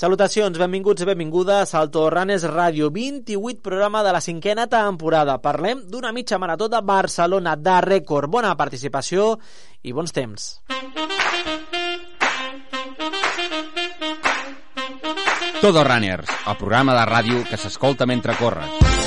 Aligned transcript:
Salutacions, 0.00 0.56
benvinguts 0.56 1.02
i 1.04 1.06
benvingudes 1.10 1.74
al 1.76 1.90
Torranes 1.92 2.46
Ràdio 2.48 2.86
28 2.88 3.60
programa 3.60 4.00
de 4.00 4.14
la 4.16 4.22
cinquena 4.24 4.64
temporada. 4.64 5.34
Parlem 5.44 5.82
d'una 5.92 6.08
mitja 6.16 6.38
marató 6.40 6.70
de 6.72 6.80
Barcelona 6.80 7.52
de 7.60 7.74
rècord. 7.84 8.30
Bona 8.32 8.54
participació 8.56 9.34
i 9.84 9.92
bons 9.92 10.16
temps. 10.16 10.46
Todo 15.60 15.84
Runners, 15.84 16.32
el 16.48 16.56
programa 16.56 16.96
de 16.96 17.04
ràdio 17.12 17.44
que 17.44 17.60
s'escolta 17.60 18.08
mentre 18.08 18.40
corres. 18.40 18.99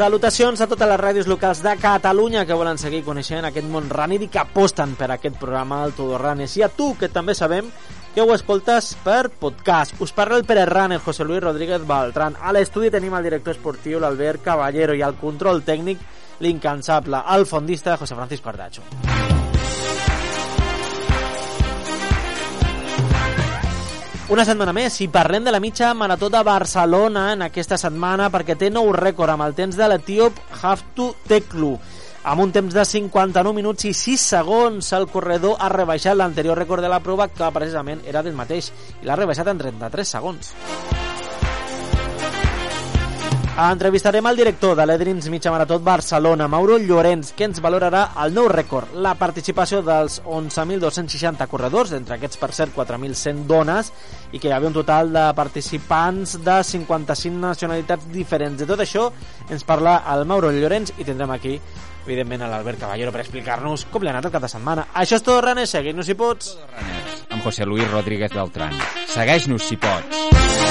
Salutacions 0.00 0.56
a 0.64 0.64
totes 0.64 0.88
les 0.88 0.96
ràdios 0.96 1.26
locals 1.28 1.58
de 1.60 1.74
Catalunya 1.76 2.46
que 2.48 2.56
volen 2.56 2.78
seguir 2.80 3.02
coneixent 3.04 3.44
aquest 3.44 3.66
món 3.68 3.90
runner 3.92 4.16
i 4.24 4.28
que 4.32 4.38
aposten 4.40 4.94
per 4.96 5.10
aquest 5.12 5.34
programa 5.36 5.82
del 5.82 5.92
Todo 5.92 6.16
Runners. 6.16 6.54
I 6.56 6.62
a 6.64 6.70
tu, 6.72 6.94
que 6.96 7.10
també 7.12 7.34
sabem 7.36 7.68
que 8.14 8.24
ho 8.24 8.32
escoltes 8.32 8.94
per 9.04 9.28
podcast. 9.28 10.00
Us 10.00 10.14
parla 10.16 10.38
el 10.40 10.46
Pere 10.48 10.64
Runner, 10.64 11.02
José 11.04 11.26
Luis 11.28 11.42
Rodríguez 11.44 11.84
Baltran. 11.84 12.38
A 12.40 12.54
l'estudi 12.56 12.88
tenim 12.88 13.12
el 13.18 13.28
director 13.28 13.52
esportiu, 13.52 14.00
l'Albert 14.00 14.40
Caballero, 14.48 14.96
i 14.96 15.04
al 15.04 15.20
control 15.20 15.60
tècnic, 15.68 16.00
l'incansable, 16.40 17.20
el 17.36 17.44
fondista 17.44 18.00
José 18.00 18.16
Francisco 18.16 18.48
Ardacho. 18.48 19.39
Una 24.30 24.44
setmana 24.46 24.70
més 24.70 24.94
i 25.02 25.08
parlem 25.10 25.42
de 25.42 25.50
la 25.50 25.58
mitja 25.58 25.88
marató 25.90 26.28
de 26.30 26.38
Barcelona 26.46 27.32
en 27.32 27.40
aquesta 27.42 27.74
setmana 27.82 28.28
perquè 28.30 28.54
té 28.54 28.68
nou 28.70 28.92
rècord 28.94 29.34
amb 29.34 29.42
el 29.42 29.56
temps 29.58 29.74
de 29.74 29.88
l'etíop 29.90 30.38
Haftu 30.60 31.08
Teklu. 31.26 31.72
Amb 32.30 32.46
un 32.46 32.54
temps 32.54 32.78
de 32.78 32.86
59 32.86 33.56
minuts 33.58 33.90
i 33.90 33.94
6 33.96 34.30
segons, 34.36 34.92
el 34.94 35.10
corredor 35.10 35.58
ha 35.58 35.74
rebaixat 35.74 36.14
l'anterior 36.14 36.62
rècord 36.62 36.86
de 36.86 36.94
la 36.94 37.02
prova 37.02 37.26
que 37.34 37.50
precisament 37.58 38.06
era 38.06 38.22
del 38.22 38.38
mateix 38.38 38.70
i 39.02 39.10
l'ha 39.10 39.18
rebaixat 39.18 39.50
en 39.50 39.64
33 39.66 40.18
segons. 40.20 40.54
Entrevistarem 43.60 44.24
el 44.24 44.38
director 44.38 44.72
de 44.72 44.86
l'Edrins 44.88 45.26
Mitja 45.28 45.50
Marató 45.52 45.76
Barcelona, 45.84 46.46
Mauro 46.48 46.78
Llorenç, 46.80 47.34
que 47.36 47.44
ens 47.44 47.58
valorarà 47.60 48.06
el 48.24 48.32
nou 48.32 48.46
rècord, 48.48 48.94
la 49.04 49.12
participació 49.20 49.82
dels 49.84 50.16
11.260 50.24 51.44
corredors, 51.50 51.92
entre 51.92 52.16
aquests, 52.16 52.40
per 52.40 52.48
cert, 52.56 52.72
4.100 52.72 53.44
dones, 53.50 53.92
i 54.32 54.40
que 54.40 54.48
hi 54.48 54.54
havia 54.56 54.70
un 54.70 54.78
total 54.78 55.12
de 55.12 55.26
participants 55.36 56.38
de 56.40 56.56
55 56.64 57.36
nacionalitats 57.36 58.08
diferents. 58.08 58.56
De 58.62 58.70
tot 58.70 58.80
això 58.80 59.10
ens 59.52 59.68
parla 59.68 59.98
el 60.14 60.24
Mauro 60.24 60.54
Llorenç 60.56 60.94
i 60.96 61.04
tindrem 61.04 61.36
aquí 61.36 61.58
evidentment 62.06 62.46
a 62.46 62.48
l'Albert 62.54 62.80
Caballero 62.80 63.12
per 63.12 63.26
explicar-nos 63.26 63.90
com 63.92 64.00
li 64.00 64.08
ha 64.08 64.16
anat 64.16 64.30
el 64.30 64.36
cap 64.38 64.48
de 64.48 64.54
setmana. 64.56 64.88
Això 64.96 65.20
és 65.20 65.26
tot, 65.26 65.44
René, 65.44 65.68
segueix-nos 65.68 66.08
si 66.08 66.16
pots. 66.16 66.54
Amb 67.28 67.44
José 67.44 67.68
Luis 67.68 67.84
Rodríguez 67.92 68.32
Beltrán. 68.32 68.72
Segueix-nos 69.12 69.68
si 69.68 69.76
pots. 69.76 70.69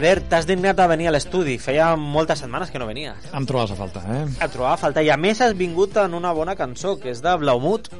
Albert, 0.00 0.30
t'has 0.32 0.46
dignat 0.48 0.78
a 0.80 0.86
venir 0.88 1.10
a 1.10 1.12
l'estudi. 1.12 1.58
Feia 1.60 1.90
moltes 2.00 2.40
setmanes 2.40 2.70
que 2.72 2.80
no 2.80 2.86
venies. 2.88 3.26
Em 3.36 3.44
trobes 3.44 3.74
a 3.74 3.76
falta, 3.76 4.00
eh? 4.08 4.22
Et 4.32 4.48
trobava 4.48 4.72
a 4.72 4.80
faltar. 4.80 5.02
I 5.04 5.10
a 5.12 5.18
més 5.20 5.42
has 5.44 5.52
vingut 5.52 5.98
en 6.00 6.14
una 6.16 6.30
bona 6.32 6.54
cançó, 6.56 6.94
que 6.96 7.10
és 7.12 7.20
de 7.20 7.34
Blaumut. 7.42 7.90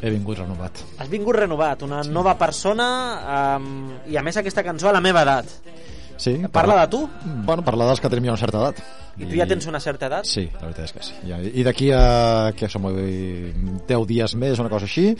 He 0.00 0.08
vingut 0.14 0.40
renovat. 0.40 0.80
Has 0.96 1.10
vingut 1.12 1.36
renovat, 1.36 1.84
una 1.84 2.00
nova 2.08 2.32
persona, 2.40 2.86
um, 3.58 3.66
i 4.08 4.16
a 4.16 4.22
més 4.24 4.40
aquesta 4.40 4.64
cançó 4.64 4.88
a 4.88 4.94
la 4.96 5.02
meva 5.04 5.26
edat. 5.28 5.52
Sí. 6.16 6.38
Parla 6.56 6.78
de 6.80 6.88
tu? 6.94 7.02
Bueno, 7.44 7.60
parla 7.66 7.90
dels 7.90 8.00
que 8.00 8.08
tenim 8.08 8.30
ja 8.30 8.32
una 8.32 8.40
certa 8.40 8.62
edat. 8.62 8.80
I 9.18 9.28
tu 9.28 9.36
ja 9.36 9.44
tens 9.50 9.68
una 9.68 9.82
certa 9.84 10.08
edat? 10.08 10.32
Sí, 10.32 10.46
la 10.56 10.70
veritat 10.70 10.88
és 10.88 10.96
que 10.96 11.04
sí. 11.04 11.36
I 11.52 11.66
d'aquí 11.68 11.92
a, 11.92 12.02
que 12.56 12.72
som 12.72 12.88
avui, 12.88 13.52
10 13.92 14.08
dies 14.08 14.38
més, 14.40 14.56
una 14.64 14.72
cosa 14.72 14.88
així, 14.88 15.10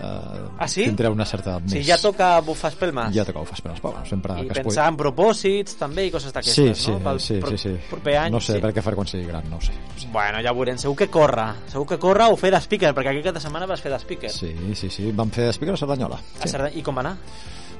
eh, 0.00 0.48
Ah, 0.58 0.68
sí? 0.68 0.84
tindré 0.84 1.08
una 1.08 1.24
certa 1.24 1.50
edat 1.56 1.62
més. 1.72 1.86
ja 1.86 1.96
toca 1.98 2.40
bufar 2.40 2.70
espelmes. 2.72 3.14
Ja 3.14 3.24
toca 3.24 3.40
bufar 3.40 3.54
espelmes, 3.58 3.80
però 3.80 3.92
bueno, 3.92 4.06
sempre 4.06 4.32
I 4.44 4.48
que 4.48 4.62
pensar 4.62 4.88
en 4.88 4.96
propòsits 4.96 5.76
també 5.76 6.06
i 6.06 6.10
coses 6.10 6.32
pugui. 6.32 6.34
d'aquestes, 6.40 6.78
Sí, 6.78 6.84
sí, 6.84 6.90
no? 6.90 6.98
Pel 7.00 7.20
sí, 7.20 7.40
sí, 7.48 7.58
sí. 7.58 7.76
proper 7.90 8.16
any. 8.16 8.32
no 8.32 8.40
sé 8.40 8.54
sí. 8.54 8.60
per 8.60 8.72
què 8.74 8.82
faré 8.82 8.96
quan 8.96 9.06
sigui 9.06 9.24
gran, 9.26 9.48
no 9.50 9.60
sé. 9.60 9.72
Sé. 9.96 10.08
Bueno, 10.12 10.40
ja 10.42 10.52
ho 10.52 10.54
veurem. 10.54 10.78
Segur 10.78 10.96
que 10.96 11.08
corre. 11.08 11.46
Segur 11.68 11.86
que 11.86 11.98
corre 11.98 12.24
o 12.30 12.36
fer 12.36 12.50
de 12.50 12.60
speaker, 12.60 12.94
perquè 12.94 13.18
aquesta 13.20 13.40
setmana 13.40 13.66
vas 13.66 13.80
fer 13.80 13.92
de 13.92 13.98
speaker. 13.98 14.30
Sí, 14.30 14.54
sí, 14.74 14.90
sí. 14.90 15.10
Vam 15.12 15.30
fer 15.30 15.52
speaker 15.52 15.74
a 15.74 15.76
Cerdanyola. 15.78 16.18
A 16.40 16.46
Cerda- 16.48 16.70
I 16.74 16.82
com 16.82 16.94
va 16.96 17.00
anar? 17.00 17.16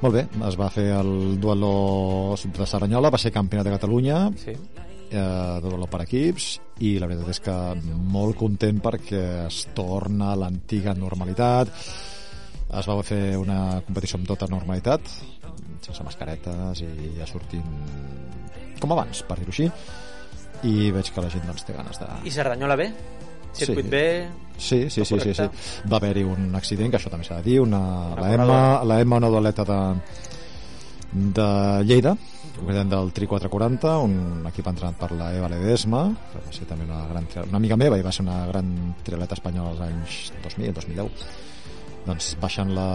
Molt 0.03 0.15
bé, 0.15 0.27
es 0.49 0.57
va 0.61 0.69
fer 0.71 0.91
el 0.91 1.39
duelo 1.41 2.35
de 2.43 2.67
Cerdanyola, 2.67 3.11
va 3.11 3.17
ser 3.19 3.31
campionat 3.33 3.65
de 3.67 3.73
Catalunya, 3.73 4.31
Sí. 4.37 4.53
Eh, 5.15 5.61
de 5.63 5.69
duelo 5.69 5.89
per 5.91 6.03
equips 6.05 6.49
i 6.85 6.97
la 6.99 7.09
veritat 7.11 7.31
és 7.35 7.41
que 7.45 7.57
molt 8.15 8.37
content 8.41 8.81
perquè 8.83 9.23
es 9.47 9.65
torna 9.77 10.33
a 10.33 10.39
l'antiga 10.39 10.95
normalitat 10.99 11.71
es 12.75 12.89
va 12.91 12.97
fer 13.07 13.37
una 13.39 13.81
competició 13.87 14.19
amb 14.19 14.29
tota 14.29 14.49
normalitat 14.51 15.11
sense 15.85 16.03
mascaretes 16.07 16.83
i 16.83 17.13
ja 17.19 17.29
sortint 17.29 17.69
com 18.81 18.93
abans, 18.93 19.23
per 19.29 19.39
dir-ho 19.39 19.55
així 19.55 19.69
i 20.65 20.91
veig 20.95 21.11
que 21.13 21.23
la 21.23 21.31
gent 21.33 21.45
doncs, 21.47 21.65
té 21.67 21.77
ganes 21.77 22.01
de... 22.01 22.09
I 22.25 22.33
Cerdanyola 22.33 22.77
bé? 22.81 22.89
Circuit 23.55 23.85
Sí. 23.85 23.91
bé? 23.91 24.07
Sí, 24.57 24.79
sí, 24.91 25.05
sí, 25.05 25.19
sí, 25.21 25.35
sí. 25.35 25.47
Va 25.91 25.99
haver-hi 25.99 26.23
un 26.27 26.55
accident, 26.55 26.91
que 26.91 26.99
això 26.99 27.11
també 27.11 27.27
s'ha 27.27 27.41
de 27.41 27.51
dir, 27.51 27.59
una, 27.61 27.81
la, 28.19 28.33
Emma, 28.35 28.61
la 28.87 29.01
Emma, 29.03 29.19
una 29.19 29.31
dualeta 29.31 29.65
de, 29.67 29.79
de 31.15 31.47
Lleida, 31.87 32.17
concretament 32.59 32.91
del 32.91 33.13
Tri 33.15 33.27
440, 33.31 33.93
un 34.03 34.47
equip 34.51 34.67
entrenat 34.67 34.97
per 34.99 35.13
la 35.15 35.29
Eva 35.37 35.49
Ledesma, 35.53 36.05
que 36.33 36.43
va 36.45 36.53
ser 36.55 36.67
també 36.67 36.85
una, 36.89 37.05
gran, 37.11 37.27
una 37.49 37.57
amiga 37.61 37.77
meva 37.79 37.99
i 37.99 38.03
va 38.03 38.13
ser 38.13 38.25
una 38.27 38.45
gran 38.51 38.95
triatleta 39.07 39.35
espanyola 39.39 39.71
als 39.71 39.85
anys 39.87 40.33
2000, 40.43 40.73
2010. 40.75 41.27
Doncs 42.05 42.33
baixant 42.43 42.75
la 42.77 42.89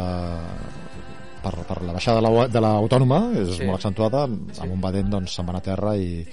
per, 1.42 1.54
per 1.66 1.80
la 1.88 1.94
baixada 1.96 2.20
de 2.20 2.60
la- 2.60 2.74
l'autònoma 2.76 3.22
és 3.40 3.56
Sí. 3.56 3.64
molt 3.66 3.78
accentuada 3.80 4.24
amb 4.26 4.72
un 4.74 4.82
badent 4.82 5.10
doncs 5.10 5.34
se'n 5.36 5.46
va 5.48 5.52
anar 5.56 5.62
a 5.64 5.68
terra 5.70 5.96
i 5.96 6.26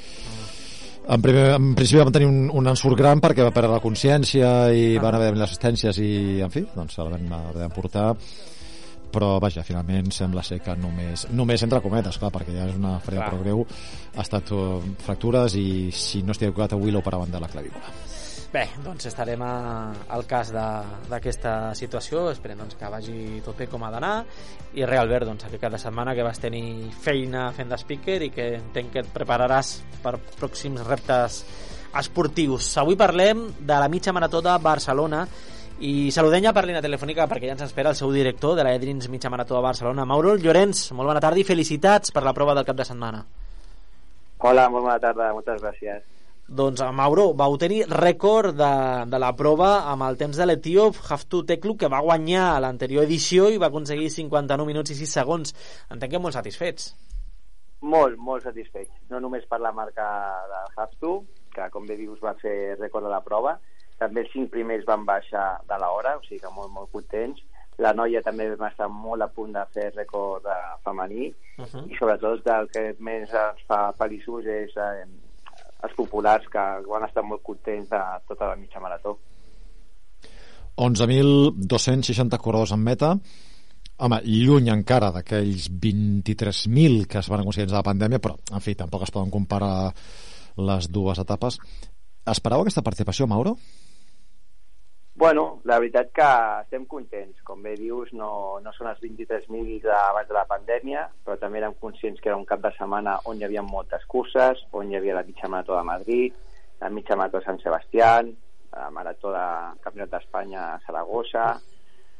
en, 1.09 1.23
primer, 1.23 1.55
en 1.55 1.75
principi 1.77 2.01
vam 2.03 2.11
tenir 2.13 2.27
un, 2.27 2.51
un 2.53 2.67
ensurt 2.67 2.99
gran 2.99 3.21
perquè 3.23 3.45
va 3.47 3.53
perdre 3.55 3.71
la 3.77 3.81
consciència 3.81 4.73
i 4.75 4.97
Ah. 4.97 5.01
van 5.03 5.15
haver 5.15 5.29
de 5.29 5.33
venir 5.37 5.43
les 5.45 5.51
assistències 5.53 5.99
i, 6.03 6.41
en 6.43 6.51
fi, 6.51 6.67
doncs 6.75 6.95
se 6.99 7.03
la 7.07 7.11
vam 7.15 7.33
haver 7.33 7.63
d'emportar 7.63 8.17
però 9.17 9.37
vaja, 9.41 9.65
finalment 9.65 10.11
sembla 10.13 10.43
ser 10.45 10.61
que 10.65 10.75
només, 10.77 11.27
només 11.33 11.63
entre 11.65 11.81
cometes, 11.85 12.19
clar, 12.21 12.31
perquè 12.35 12.53
ja 12.53 12.67
és 12.69 12.77
una 12.77 12.99
Clar. 13.01 13.31
prou 13.31 13.41
greu, 13.43 13.65
ha 14.17 14.23
estat 14.25 14.53
uh, 14.53 14.83
fractures 15.07 15.57
i 15.57 15.89
si 15.95 16.21
no 16.23 16.37
estic 16.37 16.51
equivocat 16.51 16.77
avui 16.77 16.93
l'operaven 16.93 17.33
de 17.33 17.41
la 17.41 17.49
clavícula. 17.49 17.95
Bé, 18.53 18.63
doncs 18.81 19.09
estarem 19.11 19.43
a, 19.43 19.55
al 20.15 20.23
cas 20.25 20.53
de- 20.55 21.09
d'aquesta 21.11 21.75
situació, 21.77 22.29
esperem 22.31 22.61
doncs, 22.63 22.77
que 22.79 22.89
vagi 22.93 23.41
tot 23.45 23.59
bé 23.59 23.67
com 23.69 23.83
ha 23.85 23.91
d'anar 23.93 24.13
i 24.79 24.85
res, 24.87 25.01
Albert, 25.03 25.27
doncs, 25.29 25.45
aquest 25.49 25.61
cap 25.65 25.75
de 25.75 25.81
setmana 25.83 26.15
que 26.15 26.25
vas 26.25 26.39
tenir 26.41 26.63
feina 27.03 27.49
fent 27.57 27.73
de 27.73 27.77
speaker 27.83 28.21
i 28.23 28.31
que 28.33 28.47
entenc 28.61 28.93
que 28.95 29.03
et 29.03 29.11
prepararàs 29.13 29.75
per 30.05 30.15
pròxims 30.39 30.85
reptes 30.87 31.43
esportius. 31.97 32.71
Avui 32.81 32.97
parlem 32.97 33.47
de 33.59 33.77
la 33.81 33.89
mitja 33.93 34.13
marató 34.15 34.41
de 34.45 34.57
Barcelona 34.63 35.27
i 35.79 36.11
saludem 36.11 36.41
ja 36.47 36.55
per 36.57 36.65
línia 36.65 36.81
telefònica 36.81 37.27
perquè 37.29 37.51
ja 37.51 37.55
ens 37.57 37.67
espera 37.67 37.91
el 37.93 37.99
seu 37.99 38.09
director 38.13 38.55
de 38.57 38.65
la 38.65 38.73
Edrins 38.75 39.11
Mitja 39.13 39.29
Marató 39.29 39.59
de 39.59 39.65
Barcelona, 39.67 40.07
Mauro 40.09 40.33
Llorenç. 40.37 40.91
Molt 40.97 41.11
bona 41.13 41.21
tarda 41.21 41.43
i 41.43 41.45
felicitats 41.45 42.15
per 42.17 42.23
la 42.25 42.33
prova 42.33 42.55
del 42.57 42.65
cap 42.65 42.79
de 42.79 42.87
setmana. 42.89 43.21
Hola, 44.39 44.71
molt 44.73 44.87
bona 44.87 44.97
tarda, 45.03 45.33
moltes 45.37 45.61
gràcies. 45.61 46.01
Doncs, 46.49 46.81
eh, 46.81 46.91
Mauro, 46.95 47.33
vau 47.35 47.59
tenir 47.59 47.83
rècord 47.91 48.57
de, 48.57 48.73
de 49.11 49.21
la 49.21 49.33
prova 49.37 49.91
amb 49.91 50.07
el 50.07 50.17
temps 50.17 50.37
de 50.39 50.47
l'etíop 50.47 50.97
Haftu 51.11 51.43
Teklu, 51.45 51.77
que 51.77 51.93
va 51.93 52.01
guanyar 52.01 52.55
a 52.55 52.61
l'anterior 52.63 53.05
edició 53.05 53.51
i 53.51 53.59
va 53.59 53.69
aconseguir 53.69 54.09
59 54.15 54.65
minuts 54.69 54.95
i 54.95 54.99
6 55.03 55.17
segons. 55.21 55.53
Entenc 55.91 56.15
que 56.15 56.23
molt 56.23 56.39
satisfets. 56.39 56.95
Molt, 57.83 58.17
molt 58.17 58.47
satisfet. 58.47 58.89
No 59.11 59.21
només 59.21 59.45
per 59.45 59.61
la 59.61 59.75
marca 59.77 60.07
del 60.49 60.85
Haftu, 60.85 61.19
que 61.53 61.69
com 61.73 61.85
bé 61.85 61.99
dius 61.99 62.23
va 62.23 62.33
fer 62.41 62.79
rècord 62.79 63.05
de 63.05 63.13
la 63.13 63.25
prova, 63.27 63.59
també 63.99 64.25
els 64.25 64.33
cinc 64.33 64.51
primers 64.53 64.85
van 64.89 65.05
baixar 65.09 65.47
de 65.69 65.79
l'hora, 65.81 66.17
o 66.19 66.25
sigui 66.25 66.41
que 66.43 66.53
molt, 66.55 66.73
molt 66.73 66.91
contents, 66.93 67.43
la 67.79 67.93
noia 67.93 68.23
també 68.25 68.49
va 68.57 68.71
estar 68.73 68.89
molt 68.89 69.25
a 69.25 69.29
punt 69.29 69.53
de 69.53 69.65
fer 69.75 69.91
rècord 69.95 70.45
de 70.45 70.57
femení 70.85 71.35
Uh 71.57 71.65
-huh. 71.65 71.91
i 71.91 71.97
sobretot 71.97 72.47
el 72.47 72.69
que 72.69 72.95
més 73.01 73.33
ens 73.33 73.63
fa 73.67 73.91
feliços 73.97 74.45
és 74.45 74.77
eh, 74.77 75.07
els 75.83 75.95
populars 75.95 76.45
que 76.53 76.65
van 76.87 77.05
estar 77.05 77.23
molt 77.23 77.43
contents 77.43 77.89
de 77.89 78.01
tota 78.29 78.49
la 78.49 78.57
mitja 78.57 78.79
marató. 78.81 79.19
11.260 80.77 82.39
corredors 82.39 82.73
en 82.73 82.81
meta 82.81 83.19
home, 83.97 84.21
lluny 84.25 84.69
encara 84.69 85.11
d'aquells 85.11 85.71
23.000 85.71 87.07
que 87.07 87.19
es 87.19 87.29
van 87.29 87.41
aconseguir 87.41 87.69
de 87.69 87.75
la 87.75 87.83
pandèmia 87.83 88.19
però, 88.19 88.37
en 88.53 88.61
fi, 88.61 88.75
tampoc 88.75 89.03
es 89.03 89.11
poden 89.11 89.31
comparar 89.31 89.95
les 90.57 90.93
dues 90.93 91.19
etapes 91.19 91.59
esperava 92.27 92.63
aquesta 92.63 92.83
participació, 92.83 93.27
Mauro? 93.27 93.57
Bueno, 95.19 95.63
la 95.65 95.79
veritat 95.81 96.11
que 96.13 96.25
estem 96.61 96.83
contents. 96.85 97.39
Com 97.49 97.63
bé 97.65 97.71
dius, 97.81 98.11
no, 98.13 98.59
no 98.61 98.73
són 98.77 98.91
els 98.91 98.99
23.000 99.01 99.79
d'abans 99.87 100.29
de 100.29 100.35
la 100.37 100.43
pandèmia, 100.51 101.07
però 101.25 101.39
també 101.41 101.63
érem 101.63 101.77
conscients 101.81 102.21
que 102.21 102.29
era 102.29 102.37
un 102.37 102.45
cap 102.45 102.61
de 102.61 102.69
setmana 102.77 103.15
on 103.25 103.39
hi 103.41 103.47
havia 103.47 103.63
moltes 103.65 104.05
curses, 104.13 104.61
on 104.77 104.91
hi 104.93 104.99
havia 104.99 105.15
la 105.17 105.23
mitja 105.25 105.49
marató 105.49 105.73
de 105.79 105.87
Madrid, 105.89 106.35
la 106.83 106.91
mitja 106.93 107.17
marató 107.17 107.41
de 107.41 107.49
Sant 107.49 107.63
Sebastián, 107.63 108.29
la 108.75 108.91
marató 108.93 109.33
de 109.33 109.47
Campionat 109.87 110.13
d'Espanya 110.13 110.67
a 110.75 110.83
Saragossa, 110.85 111.47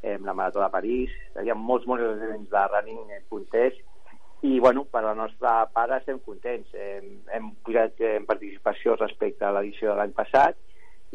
eh, 0.01 0.17
la 0.17 0.33
marató 0.33 0.63
de 0.65 0.71
París, 0.73 1.13
hi 1.35 1.43
havia 1.43 1.57
molts, 1.69 1.85
molts 1.85 2.07
esdeveniments 2.07 2.49
de 2.55 2.63
running 2.71 3.13
eh, 3.13 3.21
punters 3.29 3.77
i 4.41 4.57
bueno, 4.57 4.87
per 4.89 5.03
la 5.05 5.13
nostra 5.19 5.59
part 5.75 5.93
estem 5.99 6.17
contents. 6.25 6.73
Eh, 6.73 7.03
hem 7.37 7.53
pujat 7.61 8.01
en 8.09 8.25
participació 8.25 8.97
respecte 8.97 9.45
a 9.45 9.53
l'edició 9.53 9.93
de 9.93 9.99
l'any 10.01 10.17
passat 10.17 10.57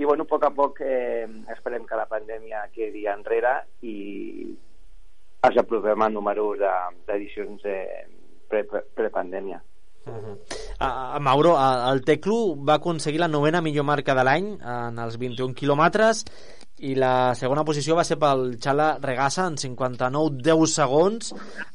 i 0.02 0.06
bueno, 0.06 0.24
a 0.26 0.30
poc 0.32 0.44
a 0.48 0.50
poc 0.50 0.80
eh, 0.82 1.28
esperem 1.54 1.86
que 1.86 1.98
la 2.00 2.08
pandèmia 2.10 2.64
quedi 2.74 3.06
enrere 3.12 3.52
i 3.86 3.96
ens 5.46 5.58
apropem 5.62 6.02
a 6.02 6.10
números 6.10 6.58
de- 6.58 7.04
d'edicions 7.08 7.62
eh, 7.66 8.08
pre- 8.50 8.64
pre- 8.66 8.86
prepandèmia. 8.98 9.62
Uh 10.06 10.14
-huh. 10.18 10.36
uh, 10.82 11.20
Mauro, 11.22 11.54
el 11.92 12.02
Teclu 12.02 12.58
va 12.66 12.76
aconseguir 12.80 13.20
la 13.20 13.28
novena 13.28 13.62
millor 13.62 13.86
marca 13.86 14.16
de 14.16 14.24
l'any 14.24 14.58
en 14.60 14.98
els 14.98 15.18
21 15.20 15.54
quilòmetres 15.54 16.26
i 16.82 16.96
la 16.98 17.34
segona 17.38 17.64
posició 17.68 17.96
va 17.98 18.04
ser 18.08 18.18
pel 18.22 18.56
Xala 18.62 18.98
Regassa. 19.02 19.46
En 19.52 19.58
59-10 19.62 20.66
segons. 20.74 21.32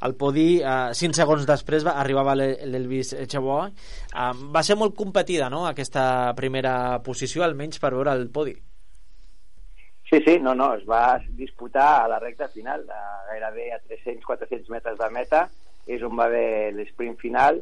El 0.06 0.14
podi, 0.18 0.46
uh, 0.62 0.92
5 0.94 1.14
segons 1.14 1.46
després 1.46 1.86
va, 1.86 1.94
arribava 2.02 2.34
l'E- 2.34 2.66
l'Elvis 2.66 3.12
Echeboy 3.14 3.68
uh, 3.70 4.32
va 4.54 4.62
ser 4.66 4.76
molt 4.76 4.96
competida 4.98 5.50
no? 5.52 5.64
aquesta 5.66 6.32
primera 6.38 6.98
posició 7.06 7.44
almenys 7.46 7.78
per 7.82 7.92
veure 7.94 8.12
el 8.18 8.28
podi. 8.34 8.56
Sí, 10.06 10.20
sí, 10.22 10.36
no, 10.38 10.54
no, 10.54 10.72
es 10.78 10.84
va 10.86 11.18
disputar 11.34 12.04
a 12.04 12.08
la 12.08 12.20
recta 12.22 12.46
final, 12.48 12.84
a 12.90 13.24
gairebé 13.32 13.72
a 13.74 13.80
300-400 13.90 14.68
metres 14.70 14.98
de 15.00 15.08
meta, 15.10 15.40
és 15.86 16.02
on 16.06 16.14
va 16.18 16.28
haver 16.28 16.72
l'esprint 16.76 17.16
final, 17.18 17.58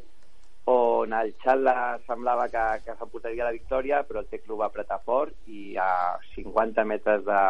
on 0.70 1.12
el 1.12 1.34
Xatla 1.42 1.98
semblava 2.06 2.48
que, 2.48 2.62
que 2.86 2.94
s'emportaria 2.96 3.44
la 3.44 3.52
victòria, 3.52 4.02
però 4.08 4.22
el 4.22 4.30
Teclu 4.30 4.56
va 4.60 4.70
apretar 4.70 5.02
fort 5.04 5.34
i 5.46 5.76
a 5.76 6.16
50 6.34 6.84
metres 6.88 7.24
de, 7.26 7.40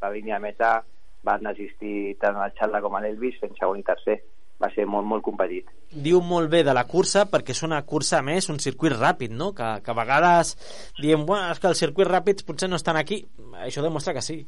de 0.00 0.10
línia 0.14 0.40
meta 0.42 0.80
van 1.22 1.46
existir 1.46 2.16
tant 2.18 2.40
el 2.42 2.54
Xatla 2.58 2.80
com 2.82 2.98
l'Elvis 2.98 3.38
fent 3.42 3.54
segon 3.58 3.78
i 3.78 3.86
tercer. 3.86 4.18
Va 4.62 4.70
ser 4.74 4.86
molt, 4.86 5.06
molt 5.06 5.24
competit. 5.26 5.70
diu 5.90 6.20
molt 6.22 6.50
bé 6.50 6.62
de 6.62 6.72
la 6.74 6.84
cursa 6.86 7.24
perquè 7.30 7.50
és 7.50 7.62
una 7.66 7.80
cursa 7.84 8.22
més, 8.22 8.46
un 8.48 8.60
circuit 8.62 8.94
ràpid 8.94 9.32
no? 9.34 9.50
que, 9.52 9.68
que 9.82 9.90
a 9.90 9.96
vegades 9.98 10.54
diem 11.00 11.26
bueno, 11.26 11.50
és 11.50 11.58
que 11.58 11.68
els 11.68 11.82
circuits 11.82 12.10
ràpids 12.10 12.46
potser 12.46 12.68
no 12.70 12.78
estan 12.78 12.96
aquí 12.96 13.24
això 13.66 13.82
demostra 13.82 14.14
que 14.14 14.22
sí 14.22 14.38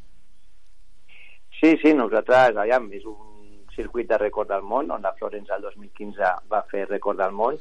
Sí, 1.61 1.75
sí, 1.83 1.95
nosaltres, 1.97 2.57
aviam, 2.61 2.91
és 2.93 3.05
un 3.09 3.34
circuit 3.77 4.09
de 4.09 4.19
rècord 4.21 4.51
del 4.51 4.63
món, 4.63 4.91
on 4.95 5.03
la 5.03 5.15
Florence 5.19 5.53
el 5.55 5.63
2015 5.67 6.31
va 6.51 6.63
fer 6.71 6.87
rècord 6.89 7.21
del 7.21 7.35
món. 7.35 7.59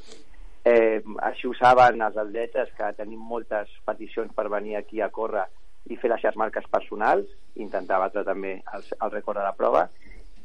Eh, 0.64 1.02
així 1.28 1.50
ho 1.50 1.54
saben 1.60 2.02
els 2.02 2.18
atletes, 2.18 2.72
que 2.78 2.94
tenim 2.98 3.20
moltes 3.20 3.72
peticions 3.86 4.32
per 4.34 4.48
venir 4.54 4.78
aquí 4.80 5.02
a 5.02 5.12
córrer 5.12 5.46
i 5.92 5.98
fer 6.00 6.14
les 6.14 6.22
seves 6.24 6.40
marques 6.40 6.70
personals, 6.72 7.28
intentar 7.60 8.00
batre 8.00 8.24
també 8.24 8.56
el, 8.74 8.86
el 8.96 9.12
rècord 9.12 9.42
de 9.42 9.44
la 9.44 9.56
prova, 9.58 9.88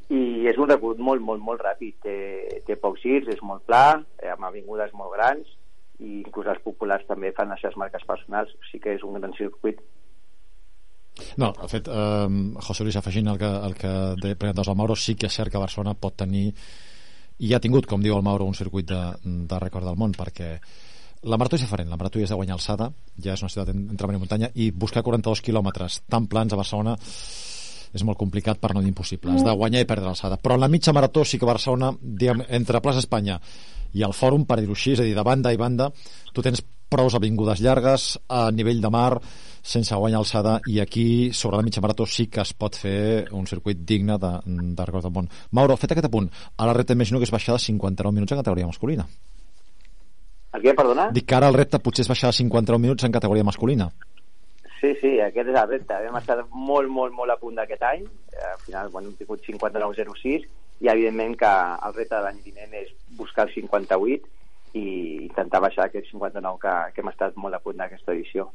i 0.08 0.48
és 0.48 0.56
un 0.56 0.66
recorregut 0.70 1.04
molt, 1.04 1.22
molt, 1.22 1.44
molt 1.44 1.62
ràpid. 1.62 2.00
Té, 2.02 2.16
té 2.66 2.78
pocs 2.80 3.04
girs, 3.04 3.28
és 3.30 3.44
molt 3.44 3.62
pla, 3.68 4.00
eh, 4.22 4.32
amb 4.32 4.48
avingudes 4.48 4.94
molt 4.96 5.14
grans, 5.14 5.54
i 5.98 6.22
inclús 6.22 6.48
els 6.50 6.62
populars 6.64 7.06
també 7.06 7.32
fan 7.36 7.52
les 7.52 7.62
seves 7.62 7.78
marques 7.78 8.04
personals, 8.08 8.50
o 8.54 8.68
sigui 8.70 8.84
que 8.86 8.98
és 8.98 9.06
un 9.06 9.18
gran 9.18 9.34
circuit 9.38 9.80
No, 11.36 11.52
de 11.60 11.68
fet, 11.68 11.88
eh, 11.88 12.28
José 12.66 12.84
Luis 12.84 12.96
afegint 12.96 13.28
el 13.28 13.38
que, 13.38 13.48
el 13.68 13.74
que 13.74 13.92
de, 14.22 14.34
presentaves 14.36 14.68
al 14.68 14.76
Mauro, 14.76 14.96
sí 14.96 15.14
que 15.14 15.26
és 15.26 15.34
cert 15.34 15.50
que 15.52 15.58
Barcelona 15.58 15.94
pot 15.94 16.16
tenir 16.16 16.52
i 17.38 17.52
ha 17.54 17.60
tingut, 17.62 17.86
com 17.86 18.02
diu 18.02 18.16
el 18.16 18.22
Mauro, 18.26 18.44
un 18.46 18.54
circuit 18.54 18.86
de, 18.88 19.00
de 19.24 19.58
rècord 19.62 19.86
del 19.86 19.96
món, 19.98 20.12
perquè 20.16 20.56
la 21.28 21.36
marató 21.38 21.56
és 21.58 21.62
diferent, 21.62 21.88
la 21.90 21.96
marató 21.98 22.18
ja 22.18 22.26
és 22.26 22.30
de 22.30 22.36
guanyar 22.38 22.54
alçada, 22.56 22.90
ja 23.22 23.32
és 23.34 23.42
una 23.42 23.50
ciutat 23.50 23.70
en- 23.74 23.88
entre 23.90 24.06
mar 24.06 24.14
i 24.16 24.18
muntanya, 24.22 24.50
i 24.54 24.70
buscar 24.70 25.02
42 25.02 25.42
quilòmetres 25.42 26.02
tan 26.08 26.26
plans 26.30 26.52
a 26.52 26.56
Barcelona 26.60 26.96
és 27.94 28.04
molt 28.04 28.18
complicat 28.20 28.58
per 28.60 28.74
no 28.74 28.82
dir 28.84 28.90
impossible. 28.92 29.32
Has 29.32 29.42
de 29.46 29.54
guanyar 29.56 29.80
i 29.80 29.86
perdre 29.88 30.10
alçada. 30.10 30.36
Però 30.36 30.54
en 30.54 30.60
la 30.60 30.68
mitja 30.68 30.92
marató 30.92 31.24
sí 31.24 31.38
que 31.38 31.46
Barcelona, 31.48 31.92
diguem, 32.02 32.42
entre 32.50 32.82
Plaça 32.84 33.00
Espanya 33.00 33.40
i 33.94 34.02
el 34.04 34.12
Fòrum, 34.12 34.44
per 34.44 34.58
dir-ho 34.60 34.74
així, 34.76 34.92
és 34.92 35.00
a 35.00 35.06
dir, 35.06 35.14
de 35.16 35.22
banda 35.24 35.52
i 35.52 35.56
banda, 35.56 35.90
tu 36.34 36.42
tens 36.44 36.60
prous 36.88 37.14
avingudes 37.14 37.60
llargues 37.60 38.18
a 38.28 38.48
nivell 38.50 38.80
de 38.80 38.90
mar, 38.90 39.20
sense 39.62 39.94
guanyar 39.94 40.22
alçada, 40.22 40.58
i 40.66 40.80
aquí, 40.80 41.32
sobre 41.32 41.58
la 41.60 41.64
mitja 41.66 41.82
marató, 41.84 42.06
sí 42.06 42.28
que 42.32 42.40
es 42.40 42.54
pot 42.56 42.76
fer 42.76 43.28
un 43.36 43.46
circuit 43.46 43.80
digne 43.84 44.18
de, 44.18 44.32
de 44.46 44.86
record 44.86 45.08
del 45.08 45.14
món. 45.14 45.32
Mauro, 45.52 45.76
fet 45.76 45.92
aquest 45.92 46.08
apunt, 46.08 46.30
a 46.56 46.68
la 46.68 46.76
reta 46.76 46.96
imagino 46.96 47.20
que 47.20 47.28
és 47.28 47.34
baixar 47.34 47.58
de 47.58 47.64
59 47.66 48.14
minuts 48.14 48.32
en 48.32 48.40
categoria 48.40 48.70
masculina. 48.70 49.08
El 50.56 50.64
què, 50.64 50.72
perdona? 50.74 51.10
Dic 51.12 51.26
que 51.28 51.36
ara 51.36 51.50
el 51.52 51.58
repte 51.58 51.80
potser 51.84 52.06
és 52.06 52.10
baixar 52.10 52.32
de 52.32 52.38
59 52.40 52.80
minuts 52.80 53.04
en 53.04 53.12
categoria 53.12 53.44
masculina. 53.44 53.90
Sí, 54.78 54.94
sí, 55.00 55.18
aquest 55.20 55.50
és 55.50 55.58
el 55.58 55.68
repte. 55.68 55.98
Hem 56.06 56.16
estat 56.16 56.44
molt, 56.54 56.88
molt, 56.88 57.12
molt 57.12 57.34
a 57.34 57.36
punt 57.40 57.58
d'aquest 57.58 57.82
any. 57.84 58.06
Al 58.38 58.60
final, 58.64 58.88
bueno, 58.94 59.10
hem 59.10 59.18
tingut 59.18 59.42
59.06 59.44 60.46
i, 60.80 60.88
evidentment, 60.88 61.34
que 61.36 61.50
el 61.88 61.96
repte 61.96 62.14
de 62.14 62.22
l'any 62.24 62.38
vinent 62.46 62.76
és 62.80 62.92
buscar 63.18 63.48
el 63.48 63.54
58 63.56 64.37
i 64.78 65.26
intentar 65.26 65.60
baixar 65.64 65.86
aquest 65.88 66.08
59 66.12 66.60
que, 66.62 66.74
que 66.94 67.02
hem 67.02 67.10
estat 67.12 67.36
molt 67.40 67.58
a 67.58 67.60
punt 67.64 67.78
d'aquesta 67.80 68.14
edició. 68.14 68.48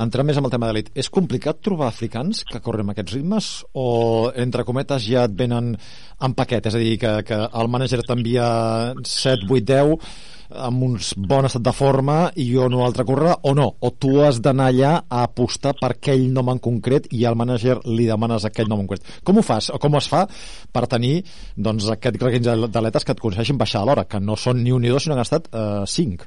Entrar 0.00 0.24
més 0.26 0.40
amb 0.40 0.48
el 0.48 0.54
tema 0.54 0.70
d'elit. 0.70 0.90
És 0.98 1.10
complicat 1.12 1.62
trobar 1.64 1.90
africans 1.90 2.42
que 2.48 2.62
corren 2.64 2.86
amb 2.86 2.94
aquests 2.94 3.16
ritmes 3.18 3.52
o, 3.72 3.86
entre 4.34 4.66
cometes, 4.68 5.06
ja 5.06 5.26
et 5.28 5.36
venen 5.36 5.74
en 5.76 6.36
paquet? 6.38 6.70
És 6.70 6.76
a 6.76 6.82
dir, 6.82 6.96
que, 7.02 7.14
que 7.28 7.40
el 7.46 7.72
mànager 7.72 8.02
t'envia 8.04 8.50
7, 8.96 9.48
8, 9.50 9.64
10 9.70 10.39
amb 10.50 10.82
un 10.82 10.96
bon 11.30 11.46
estat 11.46 11.62
de 11.62 11.72
forma 11.74 12.16
i 12.40 12.46
jo 12.52 12.68
no 12.72 12.82
altre 12.84 13.04
córrer, 13.08 13.36
o 13.46 13.54
no? 13.54 13.68
O 13.80 13.92
tu 13.92 14.16
has 14.24 14.40
d'anar 14.42 14.70
allà 14.70 14.92
a 15.02 15.22
apostar 15.24 15.74
per 15.80 15.92
aquell 15.94 16.26
nom 16.34 16.50
en 16.52 16.60
concret 16.62 17.08
i 17.14 17.24
al 17.24 17.38
mànager 17.38 17.78
li 17.86 18.08
demanes 18.08 18.46
aquell 18.46 18.68
nom 18.70 18.82
en 18.82 18.90
concret. 18.90 19.06
Com 19.24 19.38
ho 19.38 19.46
fas? 19.46 19.70
O 19.70 19.78
com 19.82 19.96
es 20.00 20.08
fa 20.10 20.26
per 20.72 20.86
tenir 20.90 21.20
doncs, 21.56 21.88
aquest 21.94 22.20
reguins 22.22 22.46
d'atletes 22.46 23.06
que 23.06 23.16
et 23.16 23.22
aconsegueixin 23.22 23.60
baixar 23.60 23.82
a 23.82 23.88
l'hora, 23.90 24.06
que 24.10 24.20
no 24.20 24.36
són 24.36 24.62
ni 24.64 24.72
un 24.72 24.82
ni 24.82 24.92
dos, 24.92 25.04
sinó 25.04 25.16
que 25.16 25.24
han 25.24 25.28
estat 25.28 25.50
eh, 25.52 25.86
cinc? 25.86 26.26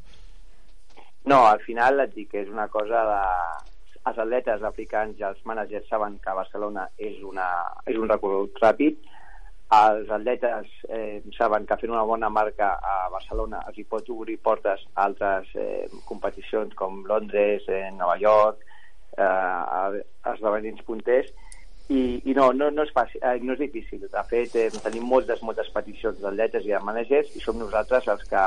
No, 1.25 1.45
al 1.47 1.61
final 1.63 2.03
et 2.03 2.15
dic 2.15 2.33
que 2.33 2.43
és 2.43 2.51
una 2.51 2.67
cosa 2.71 3.05
de... 3.11 3.21
Els 4.03 4.17
atletes 4.19 4.63
africans 4.67 5.15
i 5.15 5.23
els 5.23 5.37
mànagers 5.47 5.85
saben 5.87 6.17
que 6.19 6.33
Barcelona 6.35 6.89
és, 6.99 7.21
una, 7.23 7.45
és 7.87 7.95
un 7.95 8.09
recorregut 8.11 8.57
ràpid, 8.59 8.97
els 9.73 10.09
atletes 10.11 10.69
eh, 10.89 11.21
saben 11.37 11.65
que 11.69 11.77
fent 11.81 11.93
una 11.93 12.03
bona 12.07 12.29
marca 12.29 12.73
a 12.93 13.09
Barcelona 13.13 13.61
els 13.69 13.77
hi 13.79 13.85
pot 13.89 14.09
obrir 14.13 14.37
portes 14.43 14.83
a 14.93 15.05
altres 15.07 15.49
eh, 15.55 15.87
competicions 16.09 16.75
com 16.79 17.03
Londres, 17.09 17.65
eh, 17.69 17.89
Nova 17.97 18.17
York, 18.21 18.63
eh, 19.17 20.03
esdeveniments 20.33 20.85
punters, 20.87 21.31
i, 21.89 22.21
i 22.25 22.33
no, 22.33 22.51
no, 22.55 22.69
no, 22.71 22.85
és 22.85 22.93
fàcil, 22.95 23.19
eh, 23.21 23.39
no 23.43 23.55
és 23.55 23.61
difícil. 23.63 24.05
De 24.11 24.23
fet, 24.29 24.55
eh, 24.55 24.69
tenim 24.85 25.05
moltes, 25.09 25.43
moltes 25.43 25.69
peticions 25.75 26.19
d'atletes 26.23 26.65
i 26.67 26.73
de 26.75 26.81
managers 26.83 27.33
i 27.35 27.43
som 27.43 27.59
nosaltres 27.59 28.07
els 28.13 28.23
que, 28.29 28.43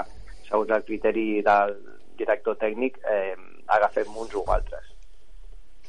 segons 0.48 0.72
el 0.72 0.84
criteri 0.88 1.26
del 1.46 1.76
director 2.16 2.56
tècnic, 2.60 2.98
eh, 3.12 3.34
agafem 3.76 4.16
uns 4.16 4.34
o 4.34 4.44
altres. 4.52 4.92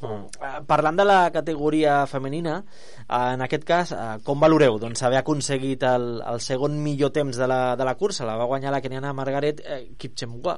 Eh, 0.03 0.21
Parlant 0.67 0.97
de 0.97 1.05
la 1.05 1.19
categoria 1.31 1.99
femenina, 2.07 2.61
eh, 3.03 3.33
en 3.33 3.43
aquest 3.45 3.67
cas, 3.67 3.91
eh, 3.91 4.07
com 4.23 4.39
valoreu 4.39 4.79
doncs, 4.81 5.03
haver 5.03 5.19
aconseguit 5.21 5.83
el, 5.83 6.07
el 6.25 6.41
segon 6.41 6.79
millor 6.83 7.13
temps 7.13 7.37
de 7.37 7.47
la, 7.47 7.75
de 7.75 7.85
la 7.85 7.95
cursa? 7.99 8.25
La 8.25 8.37
va 8.39 8.49
guanyar 8.49 8.73
la 8.73 8.81
keniana 8.81 9.13
Margaret 9.13 9.61
eh, 9.65 9.83
Kipchemwa. 9.97 10.57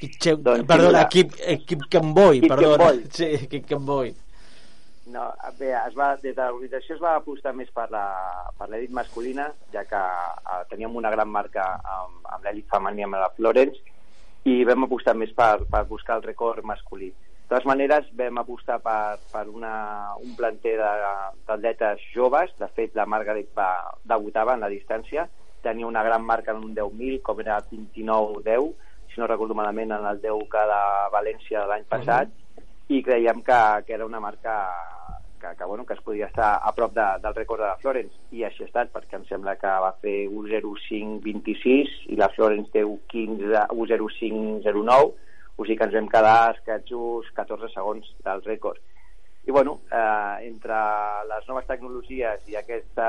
Kipchem, 0.00 0.40
Doncs, 0.42 0.64
perdona. 0.64 1.04
Kip, 1.12 1.34
eh, 1.44 1.58
Kipkemboy, 1.66 2.40
perdona. 2.48 2.92
Sí, 3.16 3.46
Kipkemboy. 3.50 4.14
No, 5.10 5.26
bé, 5.58 5.72
es 5.74 5.96
va, 5.98 6.14
des 6.22 6.36
de 6.36 6.44
l'organització 6.46 6.94
es 6.96 7.02
va 7.02 7.16
apostar 7.18 7.52
més 7.56 7.68
per 7.74 7.88
la, 7.92 8.04
per 8.56 8.68
l'elit 8.70 8.92
masculina, 8.94 9.48
ja 9.74 9.82
que 9.88 10.00
eh, 10.00 10.60
teníem 10.70 10.94
una 10.96 11.10
gran 11.12 11.28
marca 11.28 11.66
amb, 11.96 12.20
amb 12.30 12.46
l'elit 12.46 12.68
femení 12.70 13.04
amb 13.04 13.18
la 13.18 13.32
Florence, 13.36 13.82
i 14.48 14.62
vam 14.64 14.86
apostar 14.86 15.16
més 15.18 15.34
per, 15.36 15.66
per 15.68 15.82
buscar 15.90 16.20
el 16.20 16.24
rècord 16.30 16.64
masculí. 16.64 17.10
De 17.50 17.56
totes 17.56 17.66
maneres, 17.66 18.04
vam 18.14 18.36
apostar 18.38 18.76
per, 18.78 19.18
per 19.32 19.48
una, 19.50 20.14
un 20.22 20.36
planter 20.38 20.76
d'atletes 20.78 22.04
joves. 22.14 22.52
De 22.60 22.68
fet, 22.76 22.92
la 22.94 23.08
Margaret 23.10 23.48
va, 23.58 23.72
debutava 24.06 24.54
en 24.54 24.60
la 24.62 24.68
distància. 24.70 25.24
Tenia 25.66 25.88
una 25.88 26.04
gran 26.06 26.22
marca 26.22 26.52
en 26.54 26.60
un 26.62 26.76
10.000, 26.76 27.16
com 27.26 27.40
era 27.42 27.56
29-10, 27.72 28.68
si 29.10 29.18
no 29.18 29.26
recordo 29.26 29.56
malament, 29.58 29.90
en 29.96 30.06
el 30.06 30.20
10K 30.22 30.62
de 30.70 30.84
València 31.10 31.64
de 31.64 31.72
l'any 31.72 31.88
passat. 31.90 32.30
I 32.86 33.00
creiem 33.02 33.42
que, 33.42 33.58
que 33.88 33.96
era 33.96 34.06
una 34.06 34.20
marca 34.22 34.54
que, 35.40 35.50
que, 35.58 35.64
bueno, 35.64 35.84
que 35.84 35.96
es 35.98 36.04
podia 36.06 36.28
estar 36.30 36.52
a 36.62 36.70
prop 36.76 36.94
de, 36.94 37.08
del 37.24 37.34
rècord 37.34 37.64
de 37.64 37.72
la 37.72 37.80
Florence 37.82 38.14
i 38.30 38.44
així 38.46 38.62
ha 38.62 38.68
estat 38.68 38.94
perquè 38.94 39.18
em 39.18 39.26
sembla 39.26 39.56
que 39.58 39.74
va 39.86 39.90
fer 40.04 40.14
1.05.26 40.28 41.98
i 42.14 42.20
la 42.20 42.30
Florence 42.36 42.70
té 42.76 42.86
1.15 42.86 43.66
1.05.09 43.74 45.29
o 45.60 45.66
sigui 45.66 45.76
que 45.76 45.84
ens 45.84 45.96
vam 45.98 46.08
quedar 46.08 46.54
escatxos 46.54 47.28
14 47.36 47.68
segons 47.74 48.08
del 48.24 48.40
rècord. 48.46 48.80
I 49.44 49.52
bueno, 49.52 49.80
eh, 49.92 50.48
entre 50.48 50.78
les 51.28 51.48
noves 51.48 51.68
tecnologies 51.68 52.48
i 52.48 52.56
aquesta 52.56 53.08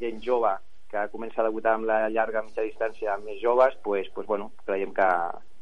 gent 0.00 0.20
jove 0.24 0.52
que 0.90 1.06
comença 1.12 1.40
a 1.40 1.46
debutar 1.48 1.76
amb 1.76 1.88
la 1.88 1.98
llarga 2.12 2.44
mitja 2.44 2.64
distància 2.66 3.14
amb 3.14 3.26
més 3.30 3.40
joves, 3.40 3.74
pues, 3.84 4.10
pues, 4.14 4.28
bueno, 4.28 4.50
creiem 4.68 4.92
que, 4.96 5.08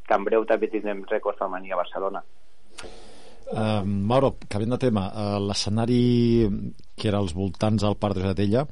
que 0.08 0.18
en 0.18 0.26
breu 0.26 0.44
també 0.48 0.68
tindrem 0.72 1.06
rècord 1.10 1.38
femení 1.38 1.72
a 1.72 1.80
Barcelona. 1.80 2.22
Uh, 3.44 3.84
Mauro, 3.84 4.34
canviant 4.50 4.74
de 4.74 4.82
tema, 4.88 5.08
uh, 5.12 5.38
l'escenari 5.38 6.48
que 6.96 7.10
era 7.10 7.20
als 7.22 7.34
voltants 7.36 7.84
del 7.84 7.98
Parc 8.00 8.18
de 8.18 8.26
Jatella 8.26 8.66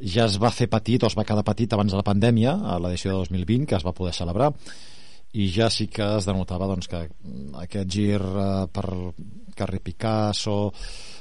ja 0.00 0.26
es 0.28 0.36
va 0.40 0.52
fer 0.52 0.68
petit 0.72 1.02
o 1.02 1.10
es 1.10 1.16
va 1.16 1.24
quedar 1.28 1.44
petit 1.44 1.72
abans 1.72 1.92
de 1.92 1.98
la 1.98 2.06
pandèmia, 2.06 2.52
a 2.56 2.76
l'edició 2.80 3.12
de 3.12 3.18
2020, 3.24 3.66
que 3.66 3.76
es 3.76 3.84
va 3.84 3.96
poder 3.96 4.14
celebrar, 4.14 4.52
i 5.36 5.48
ja 5.52 5.68
sí 5.72 5.86
que 5.92 6.04
es 6.16 6.26
denotava 6.28 6.68
doncs, 6.70 6.88
que 6.88 7.02
aquest 7.60 7.90
gir 7.92 8.20
uh, 8.20 8.64
per 8.72 8.86
carrer 9.56 9.80
Picasso, 9.84 10.72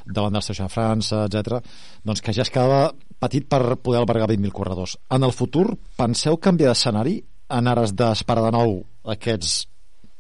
davant 0.06 0.36
del 0.38 0.58
de 0.60 0.70
França, 0.72 1.26
etc, 1.26 1.60
doncs 2.04 2.22
que 2.22 2.34
ja 2.36 2.44
es 2.46 2.52
quedava 2.52 2.94
petit 3.20 3.48
per 3.50 3.78
poder 3.78 4.02
albergar 4.02 4.30
20.000 4.30 4.52
corredors. 4.52 4.98
En 5.10 5.24
el 5.24 5.34
futur, 5.34 5.68
penseu 5.98 6.38
canviar 6.38 6.72
d'escenari 6.72 7.22
en 7.56 7.68
ares 7.68 7.96
d'esperar 7.96 8.46
de 8.48 8.52
nou 8.56 8.78
aquests, 9.16 9.66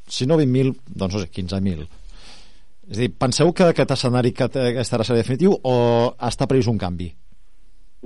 si 0.07 0.27
no 0.27 0.39
20.000, 0.39 0.75
doncs 0.87 1.15
no 1.15 1.23
sé, 1.23 1.31
15.000? 1.31 1.85
És 2.85 2.97
a 2.97 3.01
dir, 3.01 3.11
penseu 3.17 3.51
que 3.53 3.71
aquest 3.71 3.95
escenari 3.95 4.31
que 4.35 4.47
estarà 4.47 5.05
serà 5.07 5.17
definitiu 5.17 5.55
o 5.55 5.75
està 6.21 6.47
previst 6.47 6.69
un 6.69 6.77
canvi? 6.81 7.09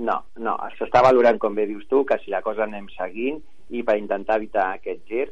No, 0.00 0.16
no, 0.40 0.56
s'està 0.78 1.02
valorant, 1.04 1.36
com 1.38 1.54
bé 1.54 1.66
dius 1.68 1.84
tu, 1.90 2.06
que 2.08 2.16
si 2.22 2.32
la 2.32 2.40
cosa 2.40 2.64
anem 2.64 2.86
seguint 2.94 3.42
i 3.76 3.82
per 3.84 3.98
intentar 4.00 4.38
evitar 4.40 4.70
aquest 4.78 5.02
gir, 5.10 5.26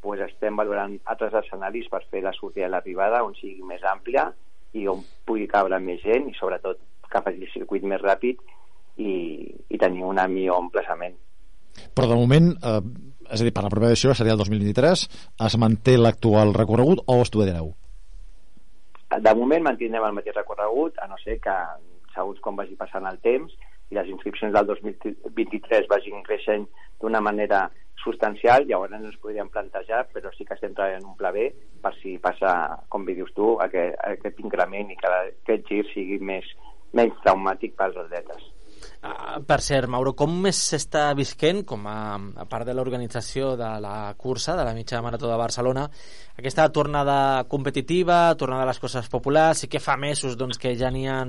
pues 0.00 0.20
estem 0.24 0.56
valorant 0.56 0.96
altres 1.12 1.34
escenaris 1.42 1.88
per 1.92 2.02
fer 2.10 2.22
la 2.24 2.32
sortida 2.36 2.68
i 2.68 2.72
l'arribada 2.72 3.24
on 3.26 3.34
sigui 3.36 3.62
més 3.68 3.84
àmplia 3.84 4.30
i 4.76 4.86
on 4.88 5.02
pugui 5.26 5.48
cabre 5.50 5.78
més 5.82 6.00
gent 6.04 6.30
i 6.30 6.36
sobretot 6.38 6.80
que 7.10 7.22
faci 7.24 7.42
el 7.42 7.52
circuit 7.52 7.84
més 7.84 8.00
ràpid 8.02 8.40
i, 9.00 9.12
i 9.68 9.78
tenir 9.78 10.04
un 10.06 10.20
millor 10.30 10.62
emplaçament. 10.62 11.16
Però 11.94 12.08
de 12.10 12.18
moment, 12.18 12.50
eh, 12.54 12.80
és 13.30 13.42
a 13.42 13.46
dir, 13.46 13.52
per 13.54 13.64
la 13.64 13.70
propera 13.72 13.92
edició, 13.92 14.14
seria 14.14 14.34
el 14.36 14.42
2023, 14.42 15.04
es 15.46 15.56
manté 15.62 15.96
l'actual 15.98 16.54
recorregut 16.56 17.02
o 17.06 17.20
estudiareu? 17.24 17.72
De 19.10 19.34
moment 19.34 19.64
mantindrem 19.66 20.06
el 20.06 20.14
mateix 20.14 20.36
recorregut, 20.36 20.98
a 21.02 21.08
no 21.10 21.18
ser 21.22 21.40
que 21.42 21.56
segons 22.14 22.38
com 22.44 22.58
vagi 22.58 22.76
passant 22.78 23.06
el 23.10 23.18
temps 23.24 23.54
i 23.90 23.98
les 23.98 24.10
inscripcions 24.10 24.54
del 24.54 24.68
2023 24.70 25.88
vagin 25.90 26.22
creixent 26.26 26.66
d'una 27.02 27.22
manera 27.24 27.64
substancial, 28.04 28.66
llavors 28.68 28.94
ens 28.96 29.18
podríem 29.22 29.50
plantejar, 29.52 30.06
però 30.14 30.32
sí 30.34 30.46
que 30.46 30.56
estem 30.56 30.74
treballant 30.76 31.06
un 31.08 31.16
pla 31.18 31.32
B 31.34 31.48
per 31.82 31.92
si 31.98 32.16
passa, 32.22 32.52
com 32.92 33.06
dius 33.08 33.32
tu, 33.36 33.54
aquest, 33.64 33.98
aquest 34.06 34.40
increment 34.44 34.92
i 34.92 34.98
que 35.00 35.12
aquest 35.12 35.68
gir 35.68 35.84
sigui 35.92 36.20
més, 36.32 36.48
menys 36.96 37.16
traumàtic 37.24 37.76
pels 37.78 37.98
atletes. 38.04 38.48
Ah, 39.02 39.38
per 39.48 39.62
cert, 39.64 39.88
Mauro, 39.88 40.10
com 40.12 40.32
més 40.44 40.58
s'està 40.60 41.06
visquent, 41.16 41.62
com 41.64 41.86
a, 41.88 42.18
a 42.42 42.44
part 42.44 42.66
de 42.68 42.74
l'organització 42.76 43.54
de 43.56 43.68
la 43.80 44.12
cursa, 44.20 44.52
de 44.58 44.64
la 44.66 44.74
mitja 44.76 44.98
marató 45.00 45.30
de 45.30 45.38
Barcelona, 45.40 45.86
aquesta 46.36 46.66
tornada 46.68 47.14
competitiva, 47.48 48.18
tornada 48.36 48.66
a 48.66 48.68
les 48.68 48.80
coses 48.82 49.08
populars, 49.08 49.62
sí 49.62 49.70
que 49.72 49.80
fa 49.80 49.94
mesos 49.96 50.36
doncs, 50.36 50.60
que 50.60 50.74
ja 50.76 50.90
n'hi 50.92 51.06
ha 51.08 51.22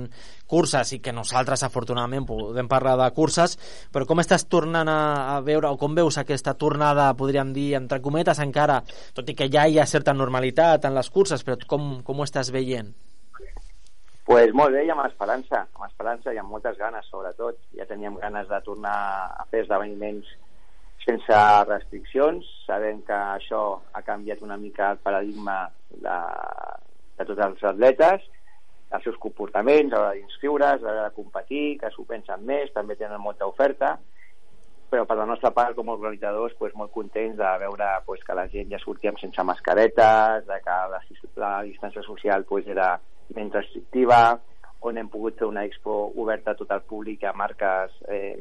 curses 0.52 0.92
i 0.92 0.98
que 1.00 1.14
nosaltres, 1.16 1.64
afortunadament, 1.64 2.26
podem 2.28 2.68
parlar 2.68 2.98
de 3.00 3.06
curses, 3.16 3.56
però 3.94 4.04
com 4.10 4.20
estàs 4.20 4.44
tornant 4.52 4.90
a, 4.92 4.98
a 5.38 5.38
veure, 5.46 5.70
o 5.72 5.80
com 5.80 5.96
veus 5.96 6.20
aquesta 6.20 6.52
tornada, 6.60 7.08
podríem 7.16 7.54
dir, 7.56 7.70
entre 7.80 8.02
cometes 8.04 8.42
encara, 8.44 8.82
tot 9.16 9.32
i 9.32 9.38
que 9.38 9.48
ja 9.48 9.64
hi 9.64 9.80
ha 9.80 9.88
certa 9.88 10.12
normalitat 10.12 10.84
en 10.84 11.00
les 11.00 11.08
curses, 11.08 11.40
però 11.40 11.56
com, 11.64 12.02
com 12.04 12.20
ho 12.20 12.28
estàs 12.28 12.52
veient? 12.52 12.92
Pues 14.32 14.54
molt 14.56 14.72
bé 14.72 14.86
i 14.86 14.90
amb 14.92 15.02
esperança, 15.04 15.58
amb 15.76 15.84
esperança 15.84 16.32
i 16.32 16.38
amb 16.40 16.48
moltes 16.48 16.78
ganes, 16.80 17.04
sobretot. 17.12 17.58
Ja 17.76 17.84
teníem 17.84 18.14
ganes 18.16 18.46
de 18.48 18.60
tornar 18.64 18.94
a 19.36 19.44
fer 19.50 19.60
esdeveniments 19.66 20.30
sense 21.04 21.40
restriccions. 21.68 22.46
Sabem 22.64 23.02
que 23.04 23.18
això 23.34 23.82
ha 23.92 24.00
canviat 24.06 24.40
una 24.40 24.56
mica 24.56 24.94
el 24.94 25.02
paradigma 25.04 25.58
de, 25.90 26.16
de 27.18 27.28
tots 27.28 27.44
els 27.44 27.66
atletes, 27.74 28.24
els 28.92 29.04
seus 29.04 29.20
comportaments 29.20 29.92
a 29.92 30.00
l'hora 30.00 30.16
d'inscriure's, 30.16 30.80
a 30.80 30.88
l'hora 30.88 31.04
de 31.10 31.16
competir, 31.20 31.66
que 31.84 31.92
s'ho 31.92 32.08
pensen 32.08 32.48
més, 32.48 32.72
també 32.72 32.96
tenen 32.96 33.20
molta 33.20 33.48
oferta, 33.52 33.98
però 34.88 35.04
per 35.08 35.20
la 35.20 35.28
nostra 35.28 35.52
part, 35.52 35.76
com 35.76 35.88
a 35.88 35.98
organitzadors, 36.00 36.56
pues, 36.56 36.72
molt 36.72 36.92
contents 36.96 37.36
de 37.36 37.52
veure 37.66 37.94
pues, 38.08 38.24
que 38.24 38.36
la 38.36 38.48
gent 38.48 38.72
ja 38.72 38.80
sortíem 38.80 39.20
sense 39.20 39.44
mascaretes, 39.44 40.48
de 40.48 40.60
que 40.64 40.82
la, 40.96 41.00
la 41.44 41.56
distància 41.68 42.04
social 42.08 42.48
pues, 42.48 42.68
era 42.68 42.94
menys 43.34 43.52
restrictiva, 43.54 44.40
on 44.82 44.98
hem 44.98 45.08
pogut 45.08 45.38
fer 45.38 45.46
una 45.46 45.64
expo 45.64 46.12
oberta 46.16 46.52
a 46.52 46.58
tot 46.58 46.70
el 46.74 46.82
públic 46.82 47.22
a 47.24 47.32
marques 47.32 47.92
eh, 48.08 48.34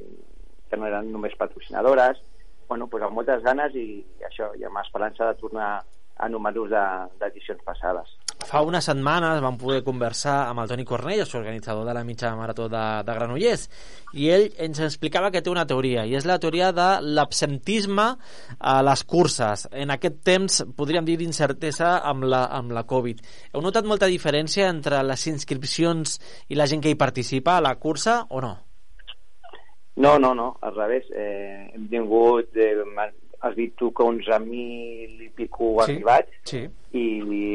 que 0.70 0.78
no 0.78 0.88
eren 0.88 1.12
només 1.12 1.36
patrocinadores, 1.38 2.22
bueno, 2.68 2.88
pues 2.88 3.04
amb 3.04 3.14
moltes 3.20 3.44
ganes 3.44 3.76
i 3.76 4.04
això, 4.26 4.54
i 4.58 4.64
amb 4.64 4.80
esperança 4.80 5.28
de 5.28 5.40
tornar 5.42 5.84
a 6.18 6.30
números 6.30 6.70
de- 6.70 7.08
d'edicions 7.20 7.62
passades. 7.64 8.16
Fa 8.48 8.62
unes 8.66 8.88
setmanes 8.90 9.40
vam 9.44 9.58
poder 9.60 9.84
conversar 9.86 10.48
amb 10.50 10.64
el 10.64 10.72
Toni 10.72 10.86
Cornellus, 10.88 11.34
organitzador 11.38 11.86
de 11.88 11.94
la 11.96 12.04
mitja 12.04 12.34
marató 12.36 12.68
de, 12.72 12.82
de 13.08 13.16
Granollers, 13.16 13.68
i 14.18 14.28
ell 14.34 14.48
ens 14.66 14.82
explicava 14.84 15.30
que 15.32 15.44
té 15.44 15.52
una 15.52 15.68
teoria, 15.70 16.04
i 16.06 16.18
és 16.20 16.28
la 16.28 16.40
teoria 16.42 16.72
de 16.76 16.88
l'absentisme 17.06 18.08
a 18.60 18.74
les 18.84 19.04
curses. 19.08 19.68
En 19.72 19.94
aquest 19.94 20.20
temps, 20.28 20.62
podríem 20.76 21.08
dir, 21.08 21.20
d'incertesa 21.22 21.94
amb, 22.10 22.28
la, 22.32 22.46
amb 22.58 22.74
la 22.76 22.84
Covid. 22.90 23.22
Heu 23.54 23.64
notat 23.64 23.88
molta 23.88 24.10
diferència 24.12 24.68
entre 24.74 25.00
les 25.06 25.28
inscripcions 25.32 26.18
i 26.50 26.60
la 26.60 26.68
gent 26.68 26.84
que 26.84 26.92
hi 26.92 27.00
participa 27.00 27.56
a 27.58 27.64
la 27.64 27.78
cursa 27.80 28.26
o 28.30 28.44
no? 28.44 28.58
No, 30.02 30.18
no, 30.20 30.34
no, 30.34 30.58
al 30.62 30.76
revés. 30.76 31.08
Eh, 31.14 31.72
hem 31.76 31.88
tingut, 31.92 32.56
eh, 32.56 32.74
has 33.42 33.56
dit 33.58 33.74
tu 33.76 33.92
que 33.92 34.04
11.000 34.04 35.26
i 35.26 35.30
pico 35.36 35.74
Sí. 35.86 35.92
arribats 35.92 36.30
Sí. 36.46 36.62
i 36.94 37.04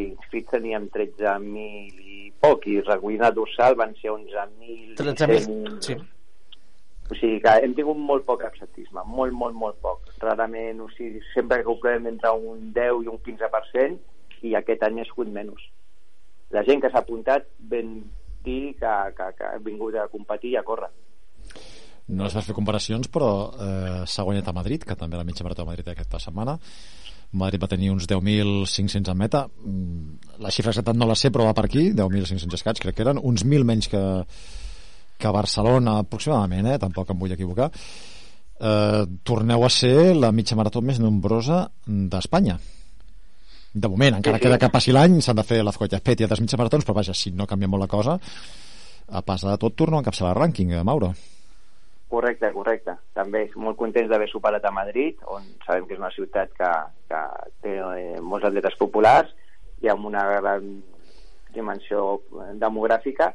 inscrits 0.09 0.51
teníem 0.51 0.89
13.000 0.91 2.01
i 2.03 2.33
poc 2.41 2.67
i 2.67 2.77
el 2.79 3.35
dorsal 3.35 3.75
van 3.77 3.95
ser 4.01 4.11
11.000 4.11 4.97
13.000, 4.97 5.81
sí. 5.81 5.97
o 7.11 7.15
sigui 7.15 7.41
que 7.41 7.55
hem 7.63 7.75
tingut 7.75 7.97
molt 7.97 8.25
poc 8.27 8.43
absentisme, 8.45 9.01
molt, 9.07 9.33
molt, 9.33 9.55
molt 9.55 9.77
poc. 9.81 10.01
Rarament, 10.19 10.81
o 10.81 10.89
sigui, 10.91 11.21
sempre 11.35 11.59
que 11.59 11.65
calculem 11.69 12.07
entre 12.07 12.33
un 12.33 12.73
10 12.75 13.05
i 13.05 13.09
un 13.13 13.19
15% 13.23 13.99
i 14.43 14.55
aquest 14.59 14.83
any 14.83 15.01
ha 15.01 15.05
sigut 15.05 15.29
menys. 15.29 15.63
La 16.51 16.63
gent 16.67 16.83
que 16.83 16.91
s'ha 16.91 16.99
apuntat 17.05 17.47
ben 17.59 18.05
dir 18.45 18.75
que, 18.79 18.95
que, 19.17 19.33
que 19.39 19.45
ha 19.45 19.59
vingut 19.63 19.95
a 19.95 20.09
competir 20.09 20.51
i 20.55 20.57
a 20.57 20.63
córrer. 20.67 20.91
No 22.09 22.27
es 22.29 22.37
va 22.37 22.43
fer 22.47 22.55
comparacions, 22.55 23.09
però 23.11 23.31
eh, 23.59 24.03
s'ha 24.07 24.23
guanyat 24.23 24.47
a 24.49 24.55
Madrid, 24.55 24.85
que 24.87 24.95
també 24.95 25.19
la 25.19 25.25
mitja 25.27 25.43
marató 25.43 25.65
de 25.65 25.71
Madrid 25.73 25.89
aquesta 25.91 26.21
setmana. 26.23 26.55
Madrid 27.33 27.59
va 27.61 27.69
tenir 27.69 27.91
uns 27.91 28.07
10.500 28.07 29.11
en 29.11 29.19
meta. 29.19 29.47
Mm, 29.49 30.39
La 30.39 30.53
xifra 30.55 30.71
exacta 30.71 30.93
no 30.95 31.07
la 31.09 31.17
sé, 31.19 31.33
però 31.35 31.49
va 31.49 31.55
per 31.57 31.65
aquí, 31.67 31.91
10.500 31.97 32.55
escaig, 32.55 32.79
crec 32.79 32.95
que 32.95 33.03
eren. 33.03 33.19
Uns 33.19 33.43
1.000 33.45 33.65
menys 33.67 33.89
que, 33.91 34.03
que 35.19 35.33
Barcelona, 35.35 35.99
aproximadament, 36.05 36.71
eh? 36.71 36.79
tampoc 36.79 37.11
em 37.11 37.19
vull 37.19 37.33
equivocar. 37.35 37.71
Eh, 38.57 39.03
torneu 39.27 39.65
a 39.67 39.69
ser 39.73 40.15
la 40.15 40.31
mitja 40.33 40.57
marató 40.57 40.81
més 40.81 41.01
nombrosa 41.03 41.65
d'Espanya. 41.87 42.61
De 43.77 43.89
moment, 43.93 44.15
encara 44.23 44.39
Sí, 44.39 44.43
sí. 44.45 44.47
queda 44.47 44.59
que 44.63 44.71
passi 44.73 44.93
l'any, 44.95 45.19
s'han 45.21 45.37
de 45.37 45.43
fer 45.45 45.59
l'Azcoitia 45.65 45.99
Pet 46.01 46.21
i 46.23 46.25
altres 46.25 46.41
mitja 46.41 46.57
maratons, 46.57 46.87
però 46.87 46.95
vaja, 46.97 47.13
si 47.13 47.35
no 47.37 47.45
canvia 47.51 47.69
molt 47.69 47.83
la 47.83 47.91
cosa, 47.93 48.15
a 49.09 49.21
pas 49.27 49.43
de 49.45 49.57
tot 49.61 49.75
torno 49.77 49.99
a 49.99 50.01
encapçalar 50.05 50.33
el 50.33 50.41
rànquing, 50.45 50.71
eh, 50.79 50.85
Mauro. 50.87 51.11
Correcte, 52.09 52.53
correcte. 52.55 52.95
També 53.19 53.47
molt 53.59 53.79
contents 53.81 54.11
d'haver 54.11 54.29
superat 54.31 54.65
a 54.65 54.75
Madrid, 54.75 55.19
on 55.27 55.47
sabem 55.67 55.89
que 55.89 55.97
és 55.97 56.03
una 56.03 56.13
ciutat 56.15 56.53
que, 56.55 56.71
que 57.11 57.23
té 57.65 57.73
eh, 57.83 58.21
molts 58.23 58.47
atletes 58.47 58.79
populars 58.79 59.33
i 59.83 59.91
amb 59.91 60.07
una 60.07 60.23
gran 60.39 60.69
dimensió 61.57 62.21
demogràfica 62.61 63.33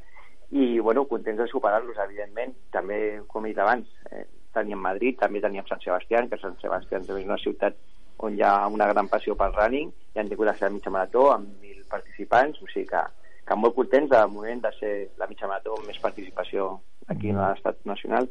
i, 0.52 0.80
bueno, 0.80 1.06
contents 1.08 1.40
de 1.40 1.48
superar-los, 1.52 2.00
evidentment. 2.06 2.54
També, 2.72 3.00
com 3.28 3.46
he 3.46 3.52
dit 3.52 3.60
abans, 3.60 3.88
eh, 4.12 4.26
teníem 4.56 4.80
Madrid, 4.84 5.18
també 5.20 5.42
teníem 5.44 5.68
Sant 5.68 5.82
Sebastià, 5.84 6.24
que 6.28 6.40
Sant 6.40 6.58
Sebastià 6.64 7.00
també 7.00 7.24
és 7.24 7.30
una 7.30 7.40
ciutat 7.42 7.78
on 8.22 8.36
hi 8.38 8.44
ha 8.46 8.68
una 8.70 8.88
gran 8.92 9.08
passió 9.10 9.36
pel 9.38 9.56
running 9.56 9.90
i 10.14 10.20
han 10.22 10.30
tingut 10.30 10.48
la 10.48 10.56
seva 10.58 10.70
mitja 10.74 10.94
marató 10.94 11.32
amb 11.34 11.50
mil 11.64 11.82
participants, 11.90 12.60
o 12.62 12.70
sigui 12.70 12.88
que, 12.92 13.02
que 13.48 13.58
molt 13.58 13.76
contents 13.76 14.12
de 14.12 14.22
moment 14.36 14.62
de 14.64 14.72
ser 14.78 14.94
la 15.20 15.28
mitja 15.32 15.50
marató 15.50 15.76
amb 15.78 15.90
més 15.90 16.00
participació 16.04 16.70
aquí 17.10 17.34
a 17.34 17.40
l'estat 17.40 17.82
nacional. 17.90 18.30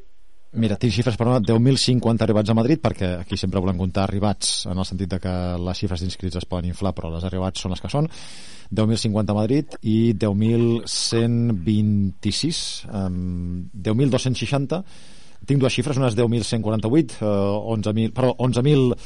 Mira, 0.53 0.75
tinc 0.75 0.91
xifres 0.91 1.15
per 1.15 1.29
una 1.29 1.39
10.050 1.39 2.25
arribats 2.27 2.51
a 2.51 2.55
Madrid, 2.59 2.81
perquè 2.83 3.21
aquí 3.21 3.37
sempre 3.39 3.61
volem 3.63 3.79
comptar 3.79 4.03
arribats, 4.09 4.67
en 4.67 4.75
el 4.75 4.83
sentit 4.89 5.07
de 5.13 5.21
que 5.23 5.35
les 5.63 5.79
xifres 5.79 6.03
d'inscrits 6.03 6.35
es 6.41 6.49
poden 6.51 6.67
inflar, 6.73 6.91
però 6.97 7.07
les 7.13 7.23
arribats 7.29 7.63
són 7.63 7.71
les 7.71 7.83
que 7.83 7.91
són. 7.93 8.09
10.050 8.75 9.31
a 9.31 9.39
Madrid 9.39 9.67
i 9.87 10.11
10.126, 10.19 12.59
um, 12.91 13.71
10.260 13.79 14.83
tinc 15.47 15.63
dues 15.63 15.73
xifres, 15.73 15.97
una 15.97 16.09
és 16.11 16.17
10.148 16.19 17.23
uh, 17.23 17.29
11.000, 17.73 18.13
perdó, 18.17 18.35
11.000 18.45 18.93
eh, 18.93 18.97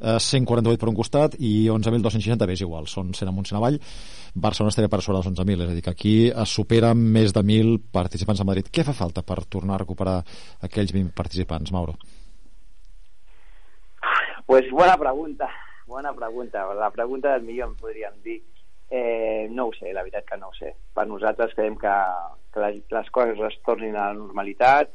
148 0.00 0.80
per 0.80 0.88
un 0.90 0.96
costat 0.96 1.36
i 1.38 1.68
11.260 1.70 2.48
bé, 2.48 2.56
és 2.56 2.64
igual, 2.64 2.88
són 2.88 3.12
100 3.14 3.28
amunt, 3.30 3.48
100 3.50 3.60
avall 3.60 3.78
Barcelona 4.34 4.70
estaria 4.70 4.90
per 4.90 5.00
sobre 5.02 5.18
dels 5.18 5.30
11.000 5.30 5.64
és 5.64 5.70
a 5.70 5.74
dir, 5.74 5.82
que 5.82 5.90
aquí 5.94 6.14
es 6.28 6.54
superen 6.54 6.98
més 6.98 7.34
de 7.34 7.42
1.000 7.42 7.80
participants 7.92 8.40
a 8.40 8.46
Madrid. 8.46 8.70
Què 8.70 8.84
fa 8.86 8.94
falta 8.96 9.24
per 9.26 9.42
tornar 9.44 9.76
a 9.76 9.82
recuperar 9.82 10.20
aquells 10.62 10.94
20 10.94 11.14
participants, 11.16 11.72
Mauro? 11.72 11.96
Pues 14.46 14.70
buena 14.70 14.96
pregunta, 14.98 15.50
bona 15.86 16.12
pregunta. 16.14 16.64
La 16.74 16.90
pregunta 16.90 17.32
del 17.32 17.42
millor, 17.42 17.70
en 17.70 17.76
podríem 17.76 18.22
dir. 18.22 18.40
Eh, 18.90 19.46
no 19.50 19.68
ho 19.68 19.74
sé, 19.76 19.92
la 19.94 20.02
veritat 20.02 20.26
que 20.26 20.38
no 20.38 20.48
ho 20.50 20.54
sé. 20.56 20.72
Per 20.94 21.06
nosaltres 21.06 21.54
creiem 21.54 21.76
que, 21.78 21.92
que 22.54 22.72
les 22.90 23.10
coses 23.14 23.38
es 23.46 23.60
tornin 23.66 23.94
a 23.94 24.08
la 24.08 24.18
normalitat, 24.18 24.90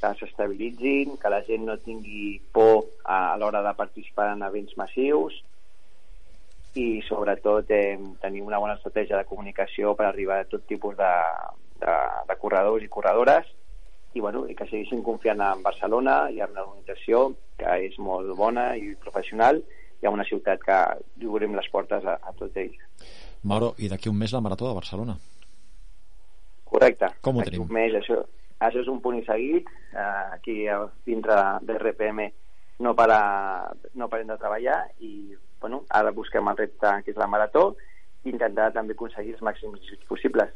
que 0.00 0.12
s'estabilitzin, 0.20 1.16
que 1.20 1.32
la 1.32 1.42
gent 1.46 1.64
no 1.66 1.78
tingui 1.80 2.38
por 2.52 2.84
a, 3.04 3.32
a 3.32 3.36
l'hora 3.40 3.62
de 3.64 3.74
participar 3.78 4.32
en 4.34 4.44
events 4.46 4.76
massius 4.76 5.38
i 6.76 7.00
sobretot 7.06 7.70
eh, 7.72 7.96
tenir 8.20 8.42
una 8.44 8.60
bona 8.60 8.76
estratègia 8.76 9.16
de 9.16 9.28
comunicació 9.28 9.94
per 9.96 10.10
arribar 10.10 10.42
a 10.42 10.48
tot 10.50 10.66
tipus 10.68 10.96
de, 10.98 11.12
de, 11.80 11.94
de 12.28 12.36
corredors 12.42 12.84
i 12.84 12.92
corredores 12.92 13.48
i, 14.12 14.20
bueno, 14.20 14.44
i 14.48 14.54
que 14.56 14.68
segueixin 14.68 15.02
confiant 15.04 15.40
en 15.44 15.64
Barcelona 15.64 16.26
i 16.32 16.42
en 16.44 16.52
l'organització 16.56 17.30
que 17.60 17.78
és 17.88 17.96
molt 18.00 18.32
bona 18.36 18.70
i 18.76 18.94
professional 19.00 19.62
i 20.02 20.08
en 20.08 20.12
una 20.12 20.26
ciutat 20.28 20.60
que 20.64 20.78
obrim 21.28 21.56
les 21.56 21.68
portes 21.72 22.04
a, 22.04 22.18
a 22.20 22.36
tots 22.36 22.56
ells. 22.60 22.76
Mauro, 23.48 23.72
i 23.80 23.88
d'aquí 23.88 24.12
un 24.12 24.18
mes 24.20 24.32
la 24.32 24.42
Marató 24.44 24.68
de 24.68 24.76
Barcelona. 24.76 25.16
Correcte. 26.68 27.12
Com 27.24 27.38
ho 27.38 27.44
tenim? 27.46 27.64
Un 27.64 27.72
mes, 27.76 27.94
això, 27.96 28.20
això 28.60 28.80
és 28.80 28.88
un 28.88 29.00
punt 29.00 29.18
i 29.18 29.24
seguit. 29.24 29.68
Eh, 29.92 30.24
aquí 30.32 30.66
a- 30.68 30.88
dintre 31.04 31.34
de 31.62 31.74
RPM 31.78 32.32
no, 32.78 32.94
para, 32.94 33.72
no 33.94 34.08
parem 34.08 34.26
de 34.28 34.36
treballar 34.36 34.90
i 35.00 35.34
bueno, 35.60 35.84
ara 35.90 36.10
busquem 36.12 36.48
el 36.48 36.56
repte 36.56 37.02
que 37.04 37.10
és 37.10 37.16
la 37.16 37.26
marató 37.26 37.76
i 38.24 38.30
intentar 38.30 38.72
també 38.74 38.92
aconseguir 38.92 39.32
els 39.34 39.42
màxims 39.42 39.80
possibles. 40.08 40.50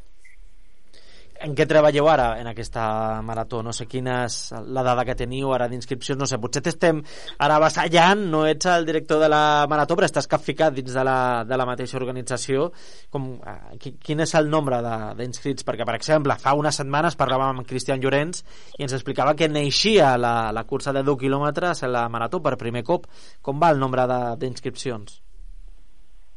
En 1.41 1.55
què 1.57 1.65
treballeu 1.65 2.05
ara 2.11 2.25
en 2.37 2.45
aquesta 2.51 2.81
marató? 3.25 3.63
No 3.65 3.71
sé 3.73 3.87
quina 3.89 4.19
és 4.27 4.35
la 4.75 4.83
dada 4.85 5.01
que 5.07 5.15
teniu 5.17 5.49
ara 5.55 5.65
d'inscripcions, 5.71 6.19
no 6.19 6.27
sé, 6.29 6.37
potser 6.43 6.61
t'estem 6.67 6.99
ara 7.41 7.55
vassallant, 7.63 8.21
no 8.29 8.43
ets 8.45 8.67
el 8.69 8.85
director 8.85 9.17
de 9.23 9.29
la 9.31 9.39
marató, 9.71 9.97
però 9.97 10.05
estàs 10.05 10.29
capficat 10.29 10.75
dins 10.77 10.93
de 10.93 11.03
la, 11.07 11.15
de 11.49 11.57
la 11.57 11.65
mateixa 11.65 11.97
organització. 11.97 12.67
Com, 13.09 13.25
eh, 13.41 13.55
qui- 13.81 13.95
quin 13.97 14.21
és 14.21 14.35
el 14.37 14.51
nombre 14.53 14.83
d'inscrits? 15.17 15.65
Perquè, 15.65 15.85
per 15.89 15.95
exemple, 15.97 16.37
fa 16.37 16.53
unes 16.53 16.77
setmanes 16.77 17.17
parlàvem 17.17 17.55
amb 17.55 17.67
Cristian 17.67 17.99
Llorenç 18.05 18.43
i 18.77 18.83
ens 18.85 18.93
explicava 18.93 19.33
que 19.33 19.49
neixia 19.49 20.13
la, 20.21 20.51
la 20.53 20.63
cursa 20.69 20.93
de 20.93 21.01
10 21.01 21.17
quilòmetres 21.25 21.81
en 21.81 21.91
la 21.97 22.05
marató 22.09 22.41
per 22.45 22.53
primer 22.57 22.83
cop. 22.83 23.09
Com 23.41 23.57
va 23.59 23.71
el 23.73 23.79
nombre 23.81 24.05
d'inscripcions? 24.37 25.21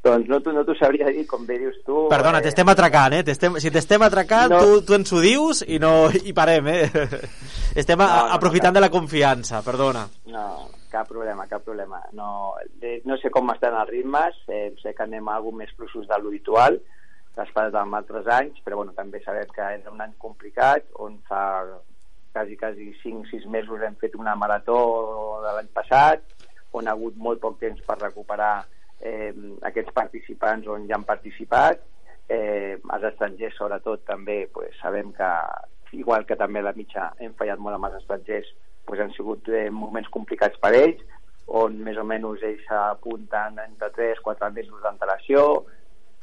Doncs 0.05 0.29
no 0.29 0.37
t'ho 0.45 0.53
no 0.53 0.65
t'ho 0.69 0.75
sabria 0.77 1.09
dir, 1.09 1.23
com 1.27 1.47
bé 1.49 1.57
dius 1.63 1.79
tu. 1.87 2.03
Perdona, 2.13 2.39
eh, 2.43 2.45
t'estem 2.45 2.69
atracant, 2.69 3.15
eh? 3.17 3.23
T'estem, 3.25 3.55
si 3.63 3.71
t'estem 3.73 4.03
atracant, 4.05 4.51
No. 4.53 4.59
tu, 4.61 4.83
tu 4.85 4.95
ens 4.99 5.13
ho 5.17 5.21
dius 5.25 5.63
i, 5.67 5.79
no, 5.81 6.11
i 6.13 6.35
parem, 6.37 6.69
eh? 6.69 6.91
Estem 7.81 8.01
a, 8.01 8.07
No, 8.07 8.17
no, 8.21 8.27
no, 8.29 8.35
aprofitant 8.37 8.75
cap- 8.75 8.77
de 8.77 8.83
la 8.85 8.91
confiança, 8.93 9.63
perdona. 9.65 10.03
No, 10.29 10.69
cap 10.93 11.09
problema, 11.09 11.47
cap 11.49 11.65
problema. 11.65 12.03
No, 12.13 12.53
no 13.05 13.17
sé 13.23 13.31
com 13.33 13.49
estan 13.55 13.75
els 13.81 13.89
ritmes, 13.95 14.37
eh, 14.53 14.75
sé 14.83 14.93
que 14.95 15.03
anem 15.09 15.27
a 15.33 15.39
alguna 15.41 15.65
més 15.65 15.73
fluixos 15.75 16.05
de 16.07 16.19
l'habitual, 16.21 16.77
esperat 17.41 17.75
amb 17.81 17.97
altres 17.99 18.29
anys, 18.31 18.61
però 18.63 18.77
bueno, 18.83 18.93
també 18.95 19.19
sabem 19.25 19.49
que 19.57 19.65
era 19.65 19.91
un 19.91 20.05
any 20.05 20.13
complicat, 20.23 20.85
on 21.03 21.17
fa 21.27 21.65
quasi, 22.35 22.57
quasi 22.61 22.93
5-6 23.03 23.49
mesos 23.51 23.81
hem 23.83 23.97
fet 23.97 24.15
una 24.21 24.37
marató 24.37 25.41
de 25.43 25.57
l'any 25.57 25.73
passat, 25.75 26.23
on 26.77 26.87
ha 26.87 26.93
hagut 26.95 27.17
molt 27.17 27.41
poc 27.43 27.59
temps 27.59 27.81
per 27.89 27.97
recuperar 28.05 28.67
eh, 29.05 29.33
aquests 29.71 29.95
participants 29.97 30.69
on 30.73 30.89
ja 30.89 30.99
han 30.99 31.07
participat, 31.09 31.83
eh, 32.29 32.77
els 32.81 33.09
estrangers 33.11 33.57
sobretot 33.61 34.05
també 34.09 34.45
pues, 34.53 34.75
sabem 34.81 35.13
que 35.17 35.31
igual 35.95 36.25
que 36.27 36.37
també 36.41 36.63
la 36.65 36.75
mitja 36.75 37.13
hem 37.23 37.37
fallat 37.39 37.61
molt 37.63 37.77
amb 37.77 37.91
els 37.91 38.01
estrangers 38.01 38.49
pues, 38.87 39.01
han 39.01 39.13
sigut 39.15 39.49
eh, 39.53 39.69
moments 39.71 40.11
complicats 40.15 40.59
per 40.63 40.73
ells 40.79 41.05
on 41.47 41.77
més 41.85 41.99
o 42.01 42.05
menys 42.09 42.43
ells 42.43 42.63
s'apunten 42.69 43.59
entre 43.61 43.91
3-4 43.93 44.51
mesos 44.53 44.83
d'antelació. 44.83 45.65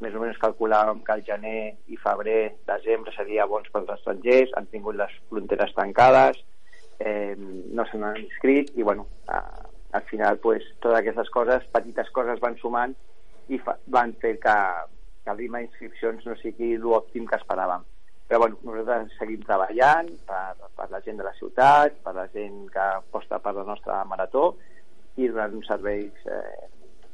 Més 0.01 0.15
o 0.17 0.21
menys 0.23 0.39
calculàvem 0.41 1.03
que 1.05 1.13
el 1.13 1.23
gener 1.27 1.59
i 1.93 1.97
febrer, 2.01 2.55
desembre 2.65 3.13
seria 3.13 3.45
bons 3.45 3.69
pels 3.69 3.89
estrangers, 3.93 4.53
han 4.57 4.65
tingut 4.71 4.97
les 4.97 5.13
fronteres 5.29 5.75
tancades, 5.77 6.39
eh, 6.97 7.35
no 7.37 7.85
se 7.85 8.01
n'han 8.01 8.17
inscrit 8.17 8.71
i 8.75 8.81
bueno, 8.81 9.05
al 9.91 10.03
final 10.09 10.39
pues, 10.39 10.65
totes 10.79 10.99
aquestes 10.99 11.29
coses, 11.29 11.67
petites 11.73 12.09
coses 12.15 12.39
van 12.43 12.57
sumant 12.61 12.95
i 13.51 13.59
fa, 13.59 13.75
van 13.91 14.13
fer 14.21 14.37
que, 14.43 14.57
que 15.23 15.33
el 15.33 15.39
ritme 15.39 15.63
d'inscripcions 15.63 16.27
no 16.27 16.37
sigui 16.39 16.75
l'òptim 16.79 17.27
que 17.29 17.39
esperàvem. 17.39 17.83
Però 18.31 18.39
bueno, 18.39 18.59
nosaltres 18.63 19.17
seguim 19.19 19.41
treballant 19.43 20.07
per, 20.27 20.69
per 20.77 20.87
la 20.93 21.01
gent 21.03 21.17
de 21.19 21.25
la 21.27 21.35
ciutat, 21.35 21.97
per 22.05 22.13
la 22.15 22.29
gent 22.31 22.61
que 22.71 22.85
aposta 23.01 23.41
per 23.43 23.51
la 23.57 23.65
nostra 23.67 24.03
marató 24.07 24.53
i 25.19 25.27
donant 25.27 25.57
uns 25.59 25.67
serveis 25.67 26.29
eh, 26.31 26.69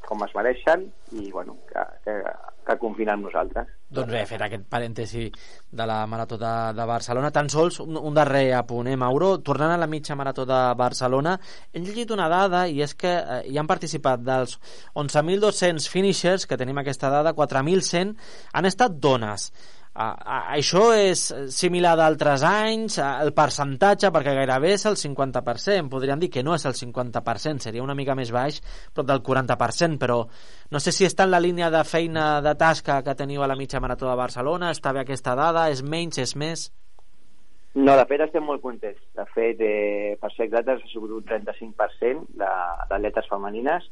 com 0.06 0.22
es 0.24 0.36
mereixen 0.38 0.86
i 1.18 1.32
bueno, 1.32 1.58
que, 1.72 1.84
que, 2.06 2.20
que 2.68 2.78
confien 2.82 3.14
en 3.14 3.24
nosaltres. 3.26 3.70
Doncs 3.98 4.12
bé, 4.12 4.24
fet 4.28 4.44
aquest 4.44 4.66
parèntesi 4.70 5.28
de 5.72 5.86
la 5.88 6.02
Marató 6.12 6.38
de, 6.42 6.54
de 6.76 6.88
Barcelona, 6.90 7.32
tan 7.32 7.48
sols 7.50 7.80
un, 7.84 7.96
un 7.96 8.18
darrer 8.18 8.52
apunt, 8.58 8.90
eh, 8.92 8.98
Mauro? 9.00 9.38
Tornant 9.40 9.72
a 9.74 9.80
la 9.80 9.88
mitja 9.88 10.18
Marató 10.20 10.46
de 10.50 10.60
Barcelona, 10.80 11.38
hem 11.72 11.88
llegit 11.88 12.12
una 12.16 12.28
dada 12.32 12.66
i 12.68 12.84
és 12.84 12.94
que 13.00 13.14
eh, 13.18 13.40
hi 13.48 13.58
han 13.58 13.70
participat 13.70 14.26
dels 14.28 14.58
11.200 14.94 15.88
finishers, 15.94 16.46
que 16.46 16.60
tenim 16.60 16.84
aquesta 16.84 17.12
dada, 17.14 17.36
4.100 17.38 18.16
han 18.54 18.70
estat 18.70 19.00
dones. 19.00 19.52
Uh, 19.98 20.14
això 20.54 20.92
és 20.94 21.24
similar 21.50 21.96
d'altres 21.98 22.44
anys, 22.46 23.00
el 23.02 23.32
percentatge, 23.34 24.12
perquè 24.14 24.36
gairebé 24.38 24.76
és 24.76 24.86
el 24.86 24.94
50%, 24.94 25.90
podríem 25.90 26.22
dir 26.22 26.30
que 26.30 26.44
no 26.46 26.54
és 26.54 26.68
el 26.70 26.76
50%, 26.78 27.66
seria 27.66 27.82
una 27.82 27.96
mica 27.98 28.14
més 28.14 28.30
baix, 28.30 28.60
prop 28.94 29.08
del 29.10 29.24
40%, 29.26 29.98
però 29.98 30.20
no 30.70 30.82
sé 30.84 30.94
si 30.94 31.08
està 31.08 31.26
en 31.26 31.34
la 31.34 31.42
línia 31.42 31.72
de 31.74 31.82
feina 31.82 32.44
de 32.46 32.54
tasca 32.54 33.00
que 33.02 33.18
teniu 33.18 33.42
a 33.42 33.50
la 33.50 33.58
mitja 33.58 33.82
marató 33.82 34.06
de 34.12 34.20
Barcelona, 34.22 34.70
està 34.70 34.94
bé 34.94 35.02
aquesta 35.02 35.34
dada, 35.34 35.66
és 35.74 35.82
menys, 35.82 36.22
és 36.22 36.36
més? 36.38 36.70
No, 37.74 37.96
de 37.98 38.06
fet 38.10 38.22
estem 38.28 38.46
molt 38.46 38.62
contents. 38.62 39.02
De 39.18 39.26
fet, 39.34 39.60
eh, 39.62 40.18
per 40.22 40.30
ser 40.34 40.46
exactes, 40.46 40.84
ha 40.84 40.92
sigut 40.94 41.10
un 41.14 41.26
35% 41.26 42.26
de- 42.38 42.86
d'atletes 42.90 43.26
femenines 43.30 43.90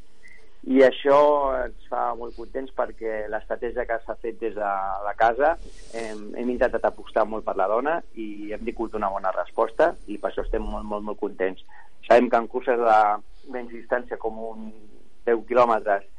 i 0.65 0.81
això 0.81 1.17
ens 1.59 1.85
fa 1.91 2.07
molt 2.17 2.33
contents 2.33 2.71
perquè 2.73 3.25
l'estratègia 3.29 3.85
que 3.85 3.99
s'ha 4.01 4.15
fet 4.17 4.39
des 4.41 4.55
de 4.55 4.71
la 5.05 5.13
casa 5.17 5.51
hem, 5.93 6.31
hem 6.33 6.49
intentat 6.49 6.87
apostar 6.89 7.27
molt 7.29 7.45
per 7.45 7.53
la 7.59 7.67
dona 7.69 7.99
i 8.17 8.49
hem 8.55 8.65
tingut 8.65 8.97
una 8.97 9.11
bona 9.13 9.33
resposta 9.35 9.91
i 10.09 10.17
per 10.17 10.31
això 10.31 10.41
estem 10.41 10.65
molt, 10.65 10.87
molt, 10.89 11.05
molt 11.05 11.21
contents. 11.21 11.61
Sabem 12.07 12.31
que 12.31 12.41
en 12.41 12.49
curses 12.49 12.81
de 12.81 12.97
menys 13.53 13.75
distància 13.75 14.17
com 14.17 14.41
un 14.41 14.67
10 15.29 15.45
quilòmetres 15.45 16.09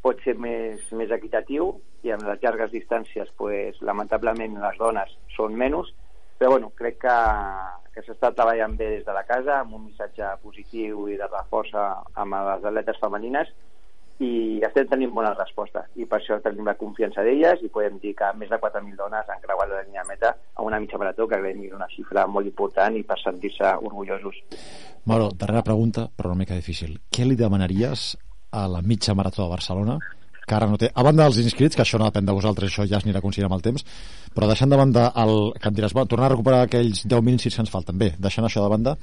pot 0.00 0.20
ser 0.24 0.38
més, 0.40 0.80
més 0.96 1.12
equitatiu 1.12 1.74
i 2.00 2.16
en 2.16 2.24
les 2.24 2.40
llargues 2.40 2.72
distàncies 2.72 3.28
pues, 3.36 3.76
lamentablement 3.84 4.56
les 4.64 4.80
dones 4.80 5.12
són 5.36 5.60
menys 5.60 5.92
però 6.40 6.54
bueno, 6.54 6.70
crec 6.72 7.02
que, 7.02 7.16
que 7.92 8.02
s'està 8.06 8.30
treballant 8.32 8.78
bé 8.80 8.94
des 8.94 9.02
de 9.04 9.12
la 9.12 9.26
casa 9.28 9.58
amb 9.60 9.74
un 9.76 9.90
missatge 9.90 10.38
positiu 10.40 11.04
i 11.12 11.20
de 11.20 11.28
reforça 11.28 11.90
amb 12.16 12.38
les 12.48 12.64
atletes 12.64 12.96
femenines 13.02 13.52
i 14.20 14.60
estem 14.66 14.88
tenint 14.90 15.12
bona 15.16 15.32
resposta 15.32 15.86
i 15.96 16.04
per 16.08 16.18
això 16.18 16.36
tenim 16.44 16.66
la 16.68 16.76
confiança 16.80 17.24
d'elles 17.24 17.62
i 17.64 17.70
podem 17.72 17.96
dir 18.02 18.12
que 18.18 18.28
més 18.36 18.50
de 18.52 18.58
4.000 18.60 18.98
dones 18.98 19.32
han 19.32 19.40
creuat 19.40 19.70
la 19.70 19.80
línia 19.80 20.04
meta 20.08 20.34
a 20.54 20.64
una 20.66 20.80
mitja 20.80 21.00
marató 21.00 21.26
que 21.28 21.40
creiem 21.40 21.62
que 21.64 21.76
una 21.78 21.88
xifra 21.88 22.26
molt 22.28 22.50
important 22.50 22.96
i 23.00 23.04
per 23.08 23.16
sentir-se 23.22 23.72
orgullosos. 23.80 24.36
Mauro, 25.08 25.30
darrera 25.32 25.64
pregunta, 25.64 26.08
però 26.14 26.34
una 26.34 26.42
mica 26.44 26.58
difícil. 26.58 26.98
Què 27.08 27.24
li 27.24 27.38
demanaries 27.40 28.12
a 28.52 28.66
la 28.68 28.82
mitja 28.84 29.16
marató 29.16 29.46
de 29.46 29.54
Barcelona 29.56 29.98
que 30.50 30.56
ara 30.56 30.66
no 30.66 30.76
té, 30.80 30.88
a 30.90 31.02
banda 31.06 31.28
dels 31.28 31.38
inscrits, 31.44 31.76
que 31.78 31.84
això 31.84 31.98
no 32.00 32.08
depèn 32.08 32.26
de 32.26 32.34
vosaltres, 32.34 32.72
això 32.72 32.82
ja 32.82 32.98
es 32.98 33.04
anirà 33.06 33.20
aconseguint 33.22 33.46
amb 33.46 33.54
el 33.54 33.62
temps, 33.62 33.84
però 34.34 34.48
deixant 34.50 34.72
de 34.72 34.80
banda 34.80 35.04
el, 35.22 35.36
que 35.54 35.70
em 35.70 35.76
diràs, 35.76 35.94
bueno, 35.94 36.10
tornar 36.10 36.26
a 36.26 36.32
recuperar 36.32 36.64
aquells 36.66 37.04
10.000 37.04 37.36
inscrits 37.36 37.54
que 37.60 37.62
ens 37.62 37.70
falten, 37.70 38.00
bé, 38.00 38.08
deixant 38.18 38.48
això 38.48 38.64
de 38.64 38.72
banda, 38.72 38.96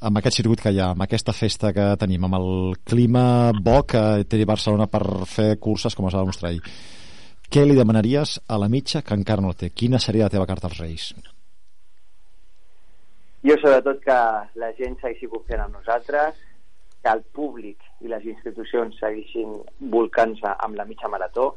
amb 0.00 0.18
aquest 0.18 0.40
circuit 0.40 0.62
que 0.62 0.72
hi 0.74 0.80
ha, 0.80 0.90
amb 0.94 1.04
aquesta 1.04 1.34
festa 1.36 1.72
que 1.76 1.86
tenim, 2.00 2.24
amb 2.26 2.38
el 2.38 2.48
clima 2.84 3.52
bo 3.54 3.82
que 3.86 4.24
té 4.28 4.44
Barcelona 4.44 4.86
per 4.90 5.04
fer 5.30 5.54
curses 5.60 5.94
com 5.94 6.08
es 6.08 6.16
va 6.16 6.24
demostrar 6.24 6.50
ahir, 6.50 6.62
què 7.50 7.62
li 7.64 7.76
demanaries 7.76 8.38
a 8.48 8.58
la 8.58 8.68
mitja 8.68 9.02
que 9.02 9.14
encara 9.14 9.44
no 9.44 9.52
té? 9.54 9.70
Quina 9.70 10.00
seria 10.02 10.26
la 10.26 10.32
teva 10.32 10.46
carta 10.46 10.66
als 10.70 10.80
Reis? 10.80 11.12
Jo, 13.44 13.54
sobretot, 13.60 14.00
que 14.00 14.18
la 14.60 14.70
gent 14.78 14.96
segueixi 15.02 15.28
confiant 15.28 15.66
en 15.66 15.74
nosaltres, 15.76 16.38
que 17.04 17.12
el 17.12 17.20
públic 17.36 17.82
i 18.00 18.08
les 18.08 18.24
institucions 18.24 18.96
segueixin 18.98 19.58
volcant-se 19.92 20.54
amb 20.66 20.78
la 20.80 20.86
mitja 20.88 21.10
marató, 21.12 21.50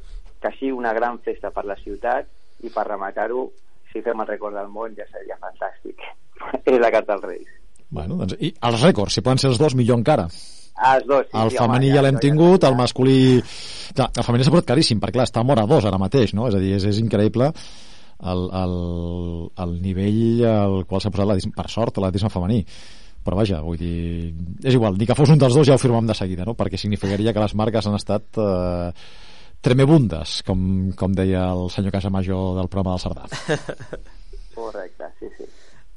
que 0.44 0.52
sigui 0.58 0.74
una 0.76 0.92
gran 0.94 1.22
festa 1.24 1.54
per 1.56 1.64
la 1.66 1.78
ciutat 1.80 2.28
i 2.68 2.74
per 2.74 2.84
rematar-ho, 2.90 3.48
si 3.94 4.04
fem 4.04 4.20
el 4.22 4.30
rècord 4.30 4.60
del 4.60 4.68
món 4.74 4.98
ja 5.00 5.08
seria 5.14 5.40
fantàstic. 5.40 6.04
És 6.74 6.82
la 6.84 6.92
carta 6.94 7.16
als 7.16 7.26
Reis. 7.32 7.56
Bueno, 7.90 8.18
doncs, 8.20 8.36
I 8.44 8.52
els 8.70 8.82
rècords, 8.84 9.16
si 9.16 9.24
poden 9.24 9.40
ser 9.42 9.52
els 9.54 9.60
dos, 9.62 9.76
millor 9.80 10.00
encara. 10.02 10.28
Els 10.28 11.08
dos, 11.10 11.26
sí, 11.26 11.38
El 11.40 11.52
sí, 11.54 11.58
femení 11.58 11.88
home, 11.90 11.96
ja 11.96 12.04
l'hem 12.06 12.18
això 12.20 12.26
tingut, 12.28 12.58
està 12.60 12.70
el 12.72 12.78
masculí... 12.78 13.20
Clar, 13.98 14.10
el 14.14 14.26
femení 14.28 14.46
s'ha 14.46 14.54
posat 14.54 14.68
caríssim, 14.70 15.00
perquè 15.02 15.18
clar, 15.18 15.28
està 15.30 15.42
a 15.42 15.48
Mora 15.48 15.66
2 15.70 15.88
ara 15.90 16.00
mateix, 16.02 16.36
no? 16.38 16.50
És 16.52 16.58
a 16.58 16.62
dir, 16.62 16.76
és, 16.78 16.86
és 16.92 17.00
increïble 17.02 17.50
el, 18.18 18.44
el, 18.62 18.78
el 19.64 19.76
nivell 19.82 20.46
al 20.50 20.78
qual 20.90 21.02
s'ha 21.02 21.12
posat, 21.14 21.30
l'atletisme- 21.30 21.56
per 21.58 21.68
sort, 21.74 21.98
l'atletisme 22.02 22.32
femení. 22.34 22.60
Però 23.28 23.40
vaja, 23.40 23.62
vull 23.64 23.80
dir... 23.80 24.34
És 24.64 24.78
igual, 24.78 24.96
ni 25.00 25.08
que 25.08 25.16
fos 25.18 25.32
un 25.34 25.42
dels 25.42 25.56
dos 25.58 25.68
ja 25.68 25.76
ho 25.76 25.82
firmem 25.82 26.08
de 26.08 26.16
seguida, 26.16 26.46
no? 26.48 26.54
Perquè 26.56 26.80
significaria 26.80 27.34
que 27.36 27.44
les 27.44 27.56
marques 27.60 27.88
han 27.90 27.98
estat 27.98 28.40
eh, 28.40 28.92
tremebundes, 29.62 30.42
com, 30.48 30.62
com 30.96 31.16
deia 31.18 31.50
el 31.52 31.68
senyor 31.74 31.92
Casamajor 31.98 32.56
del 32.62 32.70
programa 32.72 32.96
del 32.96 33.04
Cerdà. 33.04 33.28
Correcte. 34.58 34.97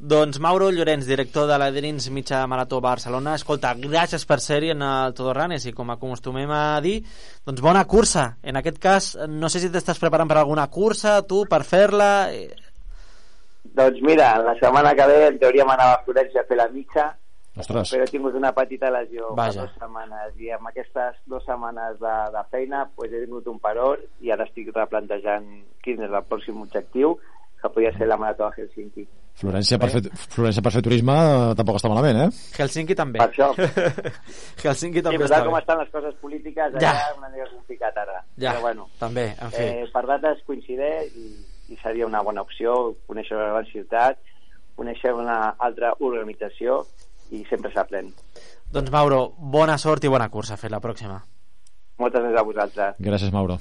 Doncs 0.00 0.38
Mauro 0.40 0.70
Llorenç, 0.72 1.04
director 1.04 1.46
de 1.46 1.58
la 1.60 1.70
Drins 1.70 2.06
Mitja 2.10 2.46
Marató 2.48 2.80
Barcelona. 2.80 3.34
Escolta, 3.36 3.74
gràcies 3.76 4.24
per 4.24 4.38
ser-hi 4.40 4.70
en 4.72 4.80
el 4.82 5.12
Todo 5.14 5.34
Runners 5.36 5.66
i 5.68 5.74
com 5.76 5.90
acostumem 5.92 6.48
a 6.50 6.80
dir, 6.80 7.02
doncs 7.44 7.60
bona 7.60 7.82
cursa. 7.84 8.38
En 8.42 8.56
aquest 8.56 8.78
cas, 8.80 9.10
no 9.28 9.50
sé 9.52 9.60
si 9.60 9.68
t'estàs 9.68 10.00
preparant 10.00 10.30
per 10.30 10.38
alguna 10.40 10.66
cursa, 10.72 11.18
tu, 11.28 11.42
per 11.50 11.62
fer-la... 11.68 12.10
eh, 12.32 12.48
Doncs 13.76 14.00
mira, 14.02 14.32
la 14.42 14.54
setmana 14.58 14.94
que 14.96 15.04
ve 15.06 15.18
en 15.28 15.36
teoria 15.38 15.66
m'anava 15.68 15.98
a 15.98 16.02
Florència 16.06 16.40
a 16.42 16.48
fer 16.48 16.56
la 16.56 16.68
mitja, 16.72 17.10
Ostres, 17.60 17.90
però 17.92 18.06
he 18.06 18.08
tingut 18.08 18.34
una 18.38 18.54
petita 18.56 18.88
lesió 18.94 19.34
Vaja. 19.36 19.66
dues 19.66 19.74
setmanes 19.76 20.36
i 20.40 20.48
amb 20.54 20.70
aquestes 20.70 21.18
dues 21.28 21.44
setmanes 21.44 21.98
de, 22.00 22.14
de 22.32 22.42
feina 22.50 22.86
pues, 22.96 23.12
he 23.12 23.24
tingut 23.26 23.46
un 23.52 23.58
paror 23.60 24.00
i 24.24 24.30
ara 24.32 24.46
estic 24.48 24.70
replantejant 24.74 25.48
quin 25.84 26.00
és 26.06 26.10
el 26.14 26.24
pròxim 26.30 26.62
objectiu 26.62 27.18
que 27.60 27.68
podria 27.68 27.92
ser 27.98 28.08
la 28.08 28.16
marató 28.16 28.48
de 28.48 28.62
Helsinki. 28.62 29.04
Florència 29.40 29.79
per 29.81 29.88
fer, 29.90 30.00
Florència 30.35 30.62
per 30.62 30.72
fer 30.74 30.83
turisme 30.85 31.14
eh, 31.16 31.55
tampoc 31.57 31.79
està 31.81 31.88
malament, 31.88 32.18
eh? 32.26 32.29
Helsinki 32.61 32.94
també. 32.98 33.18
Per 33.22 33.31
això. 33.31 33.48
Helsinki 34.64 34.98
Sí, 35.00 35.05
també 35.07 35.18
però 35.22 35.29
està 35.31 35.42
com 35.46 35.55
bé. 35.57 35.61
estan 35.62 35.79
les 35.81 35.90
coses 35.94 36.14
polítiques, 36.20 36.74
Ja. 36.83 36.90
allà 36.92 37.14
una 37.18 37.31
mica 37.33 37.46
complicat 37.55 37.96
ara. 38.03 38.18
Ja, 38.37 38.53
Però 38.55 38.61
bueno, 38.66 38.88
també, 38.98 39.31
en 39.40 39.50
fi. 39.55 39.62
eh, 39.62 39.87
per 39.92 40.05
dates 40.07 40.42
coincideix 40.46 41.14
i, 41.16 41.31
i 41.72 41.79
seria 41.83 42.07
una 42.07 42.20
bona 42.22 42.42
opció 42.44 42.94
conèixer 43.09 43.37
la 43.38 43.48
gran 43.55 43.66
ciutat, 43.72 44.18
conèixer 44.76 45.12
una 45.16 45.55
altra 45.59 45.94
organització 45.98 46.83
i 47.31 47.44
sempre 47.48 47.72
s'aprèn. 47.72 48.12
Doncs 48.70 48.90
Mauro, 48.90 49.33
bona 49.38 49.76
sort 49.79 50.05
i 50.05 50.09
bona 50.12 50.29
cursa. 50.29 50.57
Fer 50.57 50.70
la 50.70 50.81
pròxima. 50.81 51.20
Moltes 52.00 52.22
gràcies 52.22 52.38
a 52.40 52.42
vosaltres. 52.48 52.94
Gràcies, 52.98 53.33
Mauro. 53.33 53.59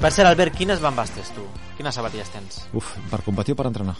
Per 0.00 0.08
cert, 0.08 0.30
Albert, 0.30 0.54
quines 0.56 0.80
bambes 0.80 1.10
tens 1.12 1.28
tu? 1.36 1.42
Quines 1.76 1.92
sabatilles 1.96 2.30
tens? 2.32 2.62
Uf, 2.76 2.94
per 3.10 3.20
competir 3.26 3.52
o 3.52 3.58
per 3.58 3.66
entrenar? 3.68 3.96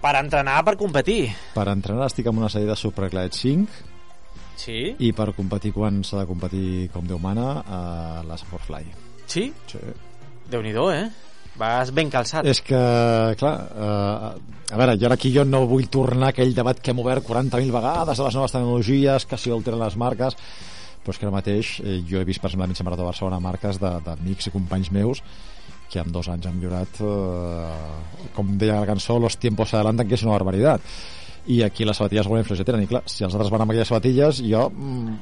Per 0.00 0.12
entrenar, 0.16 0.62
per 0.64 0.76
competir. 0.80 1.20
Per 1.52 1.66
entrenar 1.68 2.08
estic 2.08 2.30
amb 2.30 2.40
una 2.40 2.48
sèrie 2.52 2.68
de 2.70 2.76
Superglide 2.78 3.34
5 3.36 3.84
Sí? 4.56 4.78
i 5.04 5.10
per 5.12 5.34
competir 5.36 5.74
quan 5.76 6.00
s'ha 6.06 6.22
de 6.22 6.26
competir 6.30 6.88
com 6.94 7.04
Déu 7.04 7.18
mana 7.20 7.60
a 7.60 7.80
la 8.24 8.38
Superfly. 8.40 8.86
Sí? 9.28 9.50
Sí. 9.68 9.80
Déu-n'hi-do, 10.48 10.86
eh? 10.94 11.10
Vas 11.60 11.92
ben 11.92 12.08
calçat. 12.12 12.46
És 12.48 12.62
que, 12.64 12.78
clar, 13.40 13.52
eh, 13.68 14.72
a 14.72 14.80
veure, 14.80 14.96
jo 14.96 15.10
ara 15.10 15.16
aquí 15.20 15.32
jo 15.34 15.44
no 15.44 15.66
vull 15.68 15.90
tornar 15.92 16.30
a 16.30 16.34
aquell 16.34 16.54
debat 16.56 16.80
que 16.80 16.92
hem 16.92 17.04
obert 17.04 17.24
40.000 17.28 17.72
vegades 17.72 18.16
de 18.16 18.24
les 18.24 18.36
noves 18.36 18.56
tecnologies, 18.56 19.28
que 19.28 19.38
si 19.40 19.52
alteren 19.52 19.80
les 19.80 19.96
marques, 19.96 20.36
però 21.06 21.14
és 21.14 21.20
que 21.22 21.26
ara 21.28 21.34
mateix 21.36 21.70
eh, 21.84 22.00
jo 22.08 22.18
he 22.20 22.26
vist, 22.28 22.42
per 22.42 22.50
exemple, 22.50 22.66
a 22.66 22.70
Mitja 22.74 22.84
Marató 22.84 23.04
de 23.04 23.10
Barcelona 23.12 23.38
marques 23.40 23.78
de- 23.80 23.94
d'amics 24.04 24.50
i 24.50 24.54
companys 24.54 24.90
meus 24.92 25.22
que 25.88 26.00
en 26.02 26.10
dos 26.10 26.26
anys 26.28 26.48
han 26.50 26.56
millorat 26.58 26.98
eh, 26.98 28.30
com 28.34 28.56
deia 28.58 28.80
la 28.82 28.86
cançó, 28.90 29.18
los 29.22 29.38
tiempos 29.38 29.72
adelantan 29.74 30.08
que 30.08 30.16
és 30.18 30.22
una 30.26 30.34
barbaritat. 30.34 30.82
I 31.46 31.60
aquí 31.62 31.84
les 31.86 31.96
sabatilles 31.96 32.26
alguna 32.26 32.40
influència 32.42 32.66
tenen 32.66 32.82
i 32.82 32.88
clar, 32.90 33.04
si 33.06 33.22
els 33.22 33.34
altres 33.36 33.52
van 33.54 33.62
amb 33.62 33.70
aquelles 33.70 33.86
sabatilles 33.92 34.40
jo 34.42 34.64
mm, 34.72 35.12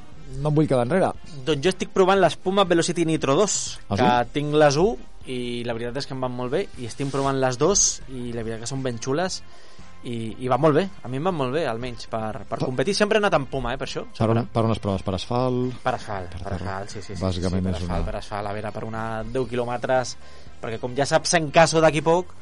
no 0.41 0.49
em 0.49 0.55
vull 0.57 0.67
quedar 0.71 0.87
enrere. 0.89 1.11
Doncs 1.45 1.61
jo 1.67 1.69
estic 1.75 1.93
provant 1.93 2.17
l'Espuma 2.19 2.65
Velocity 2.65 3.05
Nitro 3.05 3.37
2, 3.37 3.59
Ah, 3.91 3.97
que 4.01 4.07
sí? 4.25 4.31
tinc 4.39 4.57
les 4.57 4.79
1 4.81 4.97
i 5.29 5.39
la 5.69 5.77
veritat 5.77 6.01
és 6.01 6.09
que 6.09 6.17
em 6.17 6.25
van 6.25 6.33
molt 6.37 6.53
bé 6.53 6.65
i 6.81 6.89
estic 6.89 7.13
provant 7.13 7.37
les 7.41 7.57
2 7.61 7.85
i 8.17 8.33
la 8.33 8.43
veritat 8.43 8.65
que 8.65 8.71
són 8.73 8.83
ben 8.85 8.97
xules 9.05 9.43
i, 10.05 10.37
i 10.45 10.49
va 10.53 10.59
molt 10.61 10.77
bé, 10.77 10.83
a 11.03 11.09
mi 11.09 11.17
em 11.17 11.25
van 11.31 11.35
molt 11.37 11.53
bé 11.55 11.63
almenys 11.71 12.07
per, 12.13 12.45
per 12.49 12.59
competir, 12.61 12.95
sempre 12.95 13.17
he 13.19 13.23
anat 13.23 13.35
amb 13.39 13.49
Puma 13.51 13.73
eh, 13.73 13.79
per 13.81 13.87
això, 13.89 14.03
per, 14.17 14.29
un, 14.35 14.43
per 14.53 14.65
unes 14.69 14.81
proves 14.85 15.03
per 15.07 15.15
asfalt? 15.17 15.79
Per 15.85 15.95
asfalt, 15.97 16.35
Per 16.37 16.43
per, 16.45 16.57
asfalt, 16.59 16.93
sí, 16.93 17.01
sí, 17.03 17.15
sí. 17.15 17.23
Bàsicament 17.23 17.63
sí, 17.65 17.71
per 17.71 17.77
asfalt, 17.79 18.03
una- 18.03 18.11
per 18.11 18.17
asfalt, 18.21 18.51
a 18.51 18.53
veure, 18.57 18.73
per 18.77 18.85
una 18.85 19.05
10 19.25 19.49
quilòmetres, 19.55 20.17
perquè 20.61 20.79
com 20.83 20.95
ja 20.97 21.07
saps, 21.09 21.35
en 21.41 21.51
caso 21.55 21.81
d'aquí 21.81 22.03
poc, 22.05 22.35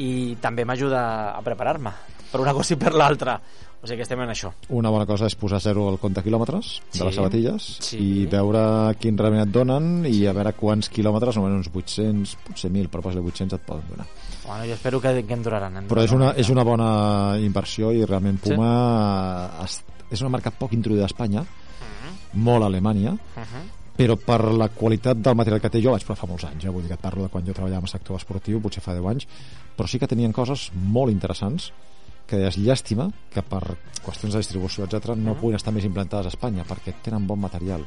i 0.00 0.36
també 0.40 0.64
m'ajuda 0.64 1.02
a 1.36 1.42
preparar-me, 1.44 1.92
per 2.32 2.40
una 2.40 2.54
cosa 2.56 2.72
i 2.72 2.80
per 2.80 2.94
l'altra. 2.96 3.36
O 3.82 3.86
sigui 3.86 3.96
que 3.98 4.02
estem 4.06 4.20
en 4.22 4.30
això. 4.30 4.52
Una 4.70 4.90
bona 4.94 5.04
cosa 5.06 5.26
és 5.26 5.34
posar 5.34 5.58
zero 5.60 5.88
al 5.90 5.98
compte 5.98 6.22
quilòmetres 6.22 6.80
de 6.92 6.98
Sí. 6.98 7.04
les 7.04 7.14
sabatilles 7.16 7.62
Sí. 7.80 7.96
i 7.98 8.26
veure 8.26 8.94
quin 9.00 9.18
rendiment 9.18 9.48
et 9.48 9.52
donen 9.52 10.06
i 10.06 10.24
a 10.26 10.32
veure 10.32 10.52
quants 10.52 10.88
quilòmetres, 10.88 11.34
normalment 11.34 11.66
uns 11.66 11.70
800, 11.74 12.36
potser 12.46 12.70
1.000, 12.70 12.88
però 12.88 13.02
posa 13.02 13.18
800 13.18 13.58
et 13.58 13.66
poden 13.66 13.82
donar. 13.90 14.06
Bueno, 14.46 14.64
jo 14.66 14.74
espero 14.74 15.00
que, 15.00 15.24
que 15.26 15.34
em 15.34 15.42
duraran. 15.42 15.76
em 15.78 15.88
Però 15.88 16.02
és 16.04 16.12
una, 16.12 16.30
és 16.30 16.48
una 16.50 16.62
bona 16.62 17.36
inversió 17.40 17.90
i 17.92 18.04
realment 18.04 18.38
Sí. 18.42 18.50
Puma 18.54 19.50
es- 19.64 19.82
és 20.10 20.20
una 20.20 20.30
marca 20.30 20.50
poc 20.52 20.72
introduïda 20.74 21.02
a 21.02 21.06
Espanya, 21.06 21.44
molt 22.34 22.62
a 22.62 22.66
Alemanya, 22.66 23.12
Uh 23.12 23.16
-huh. 23.42 23.96
però 23.98 24.16
per 24.16 24.44
la 24.52 24.68
qualitat 24.68 25.16
del 25.16 25.34
material 25.34 25.60
que 25.60 25.70
té 25.70 25.82
jo 25.82 25.90
vaig 25.90 26.04
provar 26.04 26.18
fa 26.20 26.26
molts 26.26 26.44
anys, 26.44 26.64
eh? 26.64 26.68
vull 26.70 26.82
dir 26.82 26.88
que 26.88 26.94
et 26.94 27.00
parlo 27.00 27.22
de 27.24 27.28
quan 27.28 27.44
jo 27.44 27.52
treballava 27.52 27.78
en 27.78 27.84
el 27.84 27.88
sector 27.90 28.16
esportiu, 28.16 28.60
potser 28.60 28.80
fa 28.80 28.94
10 28.94 29.04
anys 29.06 29.26
però 29.76 29.86
sí 29.88 29.98
que 29.98 30.06
tenien 30.06 30.32
coses 30.32 30.70
molt 30.74 31.10
interessants 31.12 31.72
que 32.26 32.36
deies 32.38 32.56
llàstima 32.58 33.10
que 33.32 33.42
per 33.42 33.62
qüestions 34.02 34.32
de 34.34 34.40
distribució, 34.42 34.84
etc 34.84 35.14
no 35.16 35.34
puguin 35.38 35.56
estar 35.56 35.72
més 35.74 35.84
implantades 35.84 36.26
a 36.26 36.32
Espanya 36.34 36.64
perquè 36.66 36.94
tenen 37.04 37.26
bon 37.26 37.38
material 37.40 37.84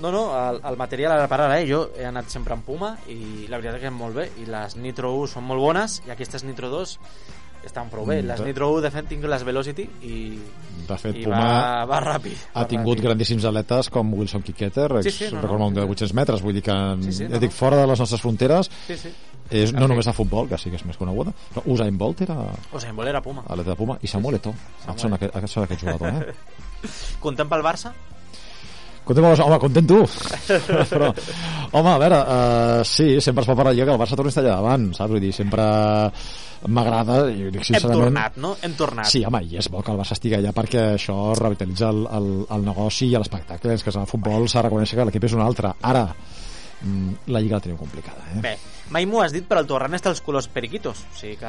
No, 0.00 0.10
no, 0.12 0.22
el, 0.50 0.60
el 0.64 0.76
material 0.80 1.12
ara 1.12 1.26
per 1.28 1.40
ara, 1.40 1.58
eh? 1.60 1.66
jo 1.68 1.90
he 1.98 2.06
anat 2.06 2.28
sempre 2.32 2.54
en 2.54 2.62
Puma 2.62 2.94
i 3.08 3.46
la 3.48 3.58
veritat 3.58 3.80
que 3.82 3.90
molt 3.90 4.14
bé, 4.16 4.30
i 4.40 4.46
les 4.48 4.76
Nitro 4.76 5.12
1 5.18 5.26
són 5.34 5.44
molt 5.44 5.60
bones 5.60 6.00
i 6.06 6.10
aquestes 6.14 6.44
Nitro 6.44 6.70
2 6.72 6.98
estan 7.60 7.90
prou 7.92 8.06
bé. 8.08 8.22
Mm, 8.22 8.26
Les 8.30 8.38
de- 8.40 8.44
Nitro 8.46 8.70
1, 8.72 8.80
de 8.80 8.90
fet, 8.90 9.04
tinc 9.10 9.24
les 9.28 9.42
Velocity 9.44 9.82
i, 10.08 10.14
de 10.88 10.96
fet 10.96 11.18
i 11.20 11.24
Puma 11.26 11.40
va, 11.42 11.84
va 11.90 11.98
ràpid. 12.00 12.46
ha 12.54 12.62
va 12.62 12.68
tingut 12.70 12.96
ràpid. 12.96 13.02
grandíssims 13.04 13.44
atletes 13.44 13.90
com 13.92 14.14
Wilson 14.14 14.40
Kiketer, 14.46 15.02
Sí, 15.04 15.10
sí, 15.10 15.24
no, 15.28 15.36
no, 15.36 15.42
recordo 15.42 15.66
un 15.66 15.74
de 15.74 15.82
sí, 15.82 15.86
sí. 15.86 15.90
800 15.92 16.14
metres, 16.14 16.40
vull 16.40 16.54
dir 16.56 16.62
que 16.62 16.78
Sí, 17.02 17.12
sí, 17.12 17.24
ja 17.24 17.34
no, 17.34 17.38
dic, 17.38 17.50
no. 17.50 17.56
fora 17.58 17.76
de 17.82 17.86
les 17.86 18.00
nostres 18.00 18.22
fronteres 18.22 18.70
Sí, 18.86 18.96
sí. 18.96 19.12
És 19.50 19.72
no 19.74 19.88
només 19.90 20.06
de 20.06 20.14
futbol, 20.16 20.48
que 20.48 20.58
sí 20.58 20.70
que 20.70 20.78
és 20.78 20.86
més 20.86 20.98
coneguda, 21.00 21.34
però 21.54 21.64
Usain 21.66 21.98
Bolt 21.98 22.22
era 22.26 22.38
O 22.72 22.80
sigui, 22.80 22.94
en 22.94 23.08
era 23.08 23.22
Puma. 23.22 23.44
atleta 23.46 23.70
de 23.70 23.76
Puma 23.76 23.98
i 24.00 24.06
Samuel 24.06 24.38
Eto'o, 24.40 24.54
Samuel. 24.54 24.94
et 24.94 25.00
sona 25.00 25.16
aquest, 25.16 25.52
sona 25.52 25.66
aquest 25.66 25.84
jugador, 25.84 26.08
eh? 26.08 26.34
Contem 27.24 27.48
pel 27.48 27.66
Barça? 27.66 27.92
Content, 29.04 29.40
home, 29.42 29.58
content 29.58 29.86
tu 29.88 29.96
però, 30.92 31.08
home, 31.72 31.88
a 31.90 31.98
veure 31.98 32.18
uh, 32.20 32.82
sí, 32.86 33.16
sempre 33.24 33.42
es 33.42 33.48
pot 33.48 33.56
parlar 33.58 33.72
jo 33.74 33.86
que 33.88 33.94
el 33.96 33.98
Barça 33.98 34.14
torni 34.14 34.28
a 34.28 34.34
estar 34.34 34.44
allà 34.44 34.58
davant 34.60 34.90
saps? 34.94 35.10
Vull 35.10 35.24
dir, 35.24 35.32
sempre 35.34 35.64
m'agrada 36.68 37.16
i 37.32 37.46
ho 37.46 37.50
dic 37.50 37.62
Hem 37.62 37.68
sincerament 37.70 38.04
tornat, 38.04 38.36
no? 38.42 38.52
Hem 38.62 38.74
tornat. 38.76 39.08
Sí, 39.08 39.22
home, 39.24 39.40
i 39.48 39.56
és 39.60 39.70
bo 39.72 39.80
que 39.82 39.94
el 39.94 40.00
Barça 40.00 40.16
estigui 40.16 40.36
allà 40.36 40.52
perquè 40.56 40.82
això 40.98 41.16
revitalitza 41.38 41.88
el, 41.88 42.04
el, 42.18 42.28
el 42.56 42.66
negoci 42.66 43.08
i 43.08 43.16
l'espectacle. 43.16 43.74
És 43.74 43.86
que 43.86 43.94
el 43.96 44.08
futbol 44.10 44.48
s'ha 44.48 44.60
de 44.60 44.68
reconèixer 44.68 44.98
que 44.98 45.08
l'equip 45.08 45.26
és 45.30 45.36
un 45.38 45.44
altre. 45.44 45.72
Ara, 45.88 46.04
la 47.26 47.40
Lliga 47.40 47.56
la 47.56 47.60
tenim 47.60 47.76
complicada. 47.78 48.24
Eh? 48.34 48.40
Bé, 48.40 48.54
mai 48.90 49.06
m'ho 49.06 49.22
has 49.22 49.32
dit, 49.32 49.44
però 49.46 49.60
el 49.60 49.66
Torrent 49.66 49.94
està 49.98 50.08
als 50.10 50.20
colors 50.20 50.48
periquitos. 50.48 51.04
O 51.12 51.16
sigui 51.18 51.36
que 51.36 51.46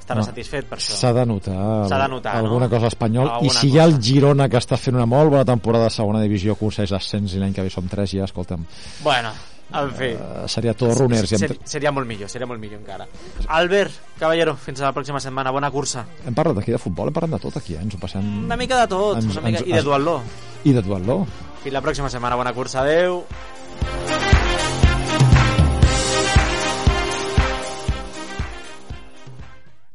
estarà 0.00 0.18
No. 0.20 0.24
satisfet 0.24 0.66
per 0.66 0.78
això. 0.78 0.92
S'ha 0.96 1.12
de 1.12 1.24
notar, 1.26 1.88
de 1.88 2.08
notar, 2.08 2.36
alguna 2.36 2.66
no? 2.66 2.70
cosa 2.70 2.88
espanyol. 2.88 3.26
I 3.26 3.30
Alguna 3.30 3.54
si 3.60 3.68
hi 3.70 3.78
ha 3.78 3.84
el 3.84 3.92
cosa. 3.94 4.02
Girona 4.02 4.48
que 4.48 4.56
està 4.58 4.76
fent 4.76 4.96
una 4.96 5.06
molt 5.06 5.30
bona 5.30 5.44
temporada 5.44 5.84
de 5.84 5.90
segona 5.90 6.20
divisió, 6.20 6.52
aconsegueix 6.52 6.90
l'ascens 6.90 7.34
i 7.34 7.38
l'any 7.38 7.54
que 7.54 7.62
ve 7.62 7.70
som 7.70 7.86
tres 7.88 8.10
ja, 8.12 8.24
escolta'm, 8.24 8.64
Bueno, 9.04 9.30
en 9.72 9.90
fi. 9.94 10.08
uh, 10.14 10.48
seria 10.48 10.74
tot 10.74 10.96
runners. 10.98 11.30
I. 11.32 11.38
Ser, 11.38 11.58
seria 11.64 11.92
molt 11.92 12.08
millor, 12.08 12.28
seria 12.28 12.46
molt 12.46 12.58
millor 12.60 12.80
encara. 12.80 13.06
Albert, 13.46 13.92
Caballero, 14.18 14.56
fins 14.56 14.80
a 14.80 14.86
la 14.86 14.92
pròxima 14.92 15.20
setmana. 15.20 15.52
Bona 15.52 15.70
cursa. 15.70 16.04
Hem 16.26 16.34
parlat 16.34 16.58
aquí 16.58 16.72
de 16.72 16.78
futbol, 16.78 17.06
hem 17.06 17.14
parlat 17.14 17.30
de 17.38 17.38
tot 17.38 17.56
aquí, 17.56 17.74
eh? 17.76 17.80
ens 17.80 17.94
ho 17.94 17.98
passem... 17.98 18.44
Una 18.46 18.56
mica 18.56 18.80
de 18.80 18.88
tot, 18.88 19.16
Ens- 19.22 19.30
una 19.30 19.40
mica... 19.46 19.60
ens- 19.60 19.68
i 19.68 19.72
de 19.72 19.82
duatló. 19.82 20.20
I 20.64 20.72
de 20.72 20.82
duatló. 20.82 21.24
Fins 21.62 21.72
la 21.72 21.80
pròxima 21.82 22.10
setmana. 22.10 22.34
Bona 22.36 22.52
cursa. 22.52 22.80
Adeu. 22.82 23.24